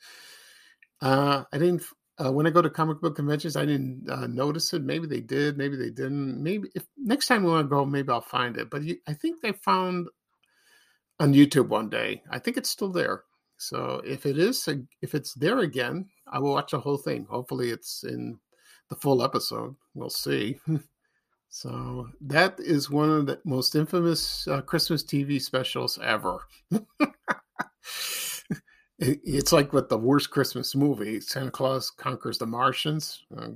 Uh, 1.01 1.45
I 1.53 1.57
didn't 1.57 1.83
uh, 2.23 2.31
when 2.31 2.47
I 2.47 2.49
go 2.49 2.61
to 2.61 2.69
comic 2.69 3.01
book 3.01 3.15
conventions, 3.15 3.55
I 3.55 3.65
didn't 3.65 4.09
uh, 4.09 4.27
notice 4.27 4.73
it. 4.73 4.83
Maybe 4.83 5.07
they 5.07 5.19
did, 5.19 5.57
maybe 5.57 5.75
they 5.75 5.89
didn't. 5.89 6.41
Maybe 6.41 6.69
if 6.75 6.85
next 6.97 7.27
time 7.27 7.43
we 7.43 7.51
want 7.51 7.65
to 7.65 7.69
go, 7.69 7.85
maybe 7.85 8.09
I'll 8.09 8.21
find 8.21 8.57
it. 8.57 8.69
But 8.69 8.83
you, 8.83 8.97
I 9.07 9.13
think 9.13 9.41
they 9.41 9.51
found 9.51 10.07
on 11.19 11.33
YouTube 11.33 11.67
one 11.67 11.89
day. 11.89 12.23
I 12.29 12.39
think 12.39 12.57
it's 12.57 12.69
still 12.69 12.91
there. 12.91 13.23
So 13.57 14.01
if 14.05 14.25
it 14.25 14.37
is, 14.37 14.67
if 15.01 15.15
it's 15.15 15.33
there 15.33 15.59
again, 15.59 16.07
I 16.27 16.39
will 16.39 16.53
watch 16.53 16.71
the 16.71 16.79
whole 16.79 16.97
thing. 16.97 17.25
Hopefully, 17.29 17.69
it's 17.69 18.03
in 18.03 18.39
the 18.89 18.95
full 18.95 19.23
episode. 19.23 19.75
We'll 19.93 20.09
see. 20.09 20.59
So 21.55 22.09
that 22.19 22.59
is 22.59 22.89
one 22.89 23.09
of 23.09 23.27
the 23.27 23.39
most 23.45 23.75
infamous 23.75 24.45
uh, 24.45 24.59
Christmas 24.59 25.05
TV 25.05 25.41
specials 25.41 25.97
ever. 26.03 26.39
it, 28.99 29.19
it's 29.23 29.51
like 29.51 29.73
with 29.73 29.89
the 29.89 29.97
worst 29.97 30.29
Christmas 30.29 30.75
movie, 30.75 31.19
Santa 31.19 31.51
Claus 31.51 31.89
Conquers 31.89 32.37
the 32.37 32.45
Martians. 32.45 33.23
Uh, 33.37 33.49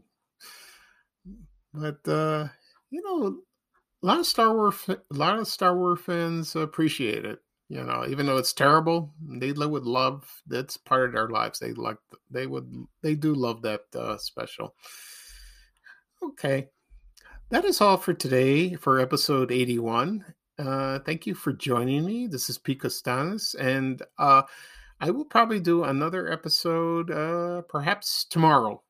but 1.73 2.07
uh, 2.07 2.47
you 2.89 3.01
know, 3.03 3.39
a 4.01 4.05
lot 4.05 4.19
of 4.19 4.25
Star 4.25 4.53
Wars, 4.53 4.75
a 4.87 4.97
lot 5.11 5.37
of 5.37 5.47
Star 5.47 5.75
Wars 5.75 5.99
fans 5.99 6.55
appreciate 6.55 7.25
it. 7.25 7.39
You 7.71 7.83
know, 7.83 8.03
even 8.09 8.25
though 8.25 8.37
it's 8.37 8.53
terrible, 8.53 9.13
they 9.21 9.51
live 9.51 9.69
with 9.69 9.83
love. 9.83 10.27
That's 10.47 10.75
part 10.75 11.05
of 11.05 11.13
their 11.13 11.29
lives. 11.29 11.59
They 11.59 11.73
like, 11.73 11.97
they 12.31 12.47
would, 12.47 12.73
they 13.03 13.13
do 13.13 13.35
love 13.35 13.61
that 13.61 13.81
uh, 13.93 14.17
special. 14.17 14.73
Okay, 16.23 16.69
that 17.51 17.65
is 17.65 17.79
all 17.79 17.97
for 17.97 18.13
today 18.13 18.73
for 18.73 18.99
episode 18.99 19.51
eighty-one. 19.51 20.25
Uh, 20.57 20.97
thank 21.05 21.27
you 21.27 21.35
for 21.35 21.53
joining 21.53 22.05
me. 22.05 22.25
This 22.25 22.49
is 22.49 22.57
Pete 22.57 22.81
Costanis, 22.81 23.53
and 23.59 24.01
uh, 24.17 24.41
I 24.99 25.11
will 25.11 25.25
probably 25.25 25.59
do 25.59 25.83
another 25.83 26.31
episode 26.31 27.09
uh, 27.11 27.61
perhaps 27.63 28.25
tomorrow 28.25 28.83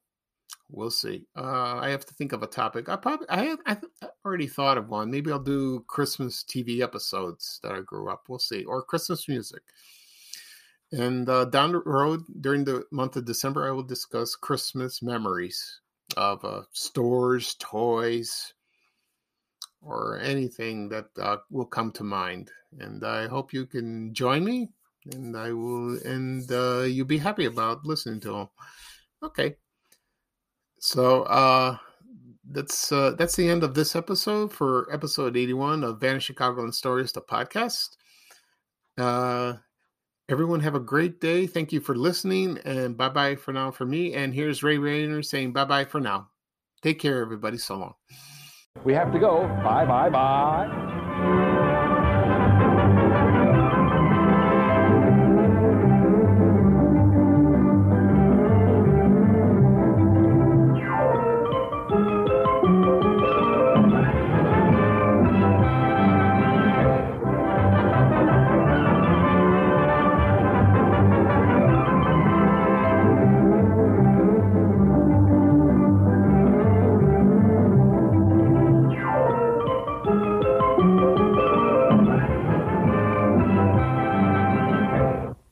we'll 0.70 0.92
see. 0.92 1.26
Uh, 1.36 1.78
I 1.78 1.90
have 1.90 2.06
to 2.06 2.14
think 2.14 2.32
of 2.32 2.44
a 2.44 2.48
topic. 2.48 2.90
I 2.90 2.96
probably 2.96 3.28
I 3.30 3.44
have 3.44 3.60
I 3.68 3.78
already 4.26 4.48
thought 4.48 4.78
of 4.78 4.90
one. 4.90 5.12
Maybe 5.12 5.32
I'll 5.32 5.40
do 5.40 5.84
Christmas 5.88 6.44
TV 6.44 6.82
episodes 6.82 7.60
that 7.64 7.74
I 7.74 7.82
grew 7.82 8.10
up. 8.10 8.24
We'll 8.28 8.40
see, 8.40 8.64
or 8.64 8.84
Christmas 8.84 9.28
music. 9.28 9.62
And 10.92 11.30
uh, 11.30 11.46
down 11.46 11.72
the 11.72 11.80
road 11.80 12.24
during 12.42 12.64
the 12.64 12.84
month 12.92 13.16
of 13.16 13.26
December, 13.26 13.68
I 13.68 13.72
will 13.72 13.84
discuss 13.84 14.36
Christmas 14.36 15.02
memories 15.02 15.82
of 16.18 16.44
uh, 16.44 16.62
stores, 16.74 17.56
toys, 17.60 18.54
or 19.82 20.20
anything 20.20 20.90
that 20.90 21.06
uh, 21.22 21.38
will 21.52 21.66
come 21.66 21.92
to 21.92 22.04
mind. 22.04 22.52
And 22.80 23.04
I 23.04 23.28
hope 23.28 23.54
you 23.54 23.68
can 23.68 24.14
join 24.14 24.44
me, 24.44 24.70
and 25.06 25.36
I 25.38 25.54
will, 25.54 25.98
and 26.06 26.52
uh, 26.52 26.82
you'll 26.82 27.06
be 27.06 27.18
happy 27.18 27.46
about 27.46 27.86
listening 27.86 28.20
to 28.22 28.32
them. 28.32 28.50
Okay, 29.24 29.56
so 30.80 31.24
uh 31.24 31.78
that's 32.52 32.92
uh 32.92 33.12
that's 33.18 33.36
the 33.36 33.48
end 33.48 33.64
of 33.64 33.74
this 33.74 33.96
episode 33.96 34.52
for 34.52 34.88
episode 34.92 35.38
81 35.38 35.84
of 35.84 36.00
Vanishing 36.00 36.36
Chicagoland 36.36 36.74
Stories 36.74 37.12
the 37.12 37.22
podcast. 37.22 37.90
Uh 38.98 39.56
everyone 40.30 40.62
have 40.62 40.76
a 40.76 40.80
great 40.80 41.20
day. 41.20 41.48
Thank 41.48 41.72
you 41.72 41.82
for 41.82 41.96
listening 41.96 42.58
and 42.66 42.98
bye 42.98 43.10
bye 43.10 43.36
for 43.36 43.54
now 43.54 43.72
for 43.72 43.86
me. 43.86 44.14
And 44.14 44.34
here's 44.34 44.64
Ray 44.64 44.78
Rayner 44.78 45.22
saying 45.22 45.54
bye 45.54 45.66
bye 45.66 45.86
for 45.86 46.00
now. 46.00 46.30
Take 46.82 47.00
care, 47.00 47.22
everybody. 47.22 47.58
So 47.58 47.78
long. 47.78 47.94
We 48.86 48.94
have 48.94 49.12
to 49.12 49.20
go. 49.20 49.48
Bye, 49.64 49.86
bye, 49.86 50.10
bye. 50.10 50.96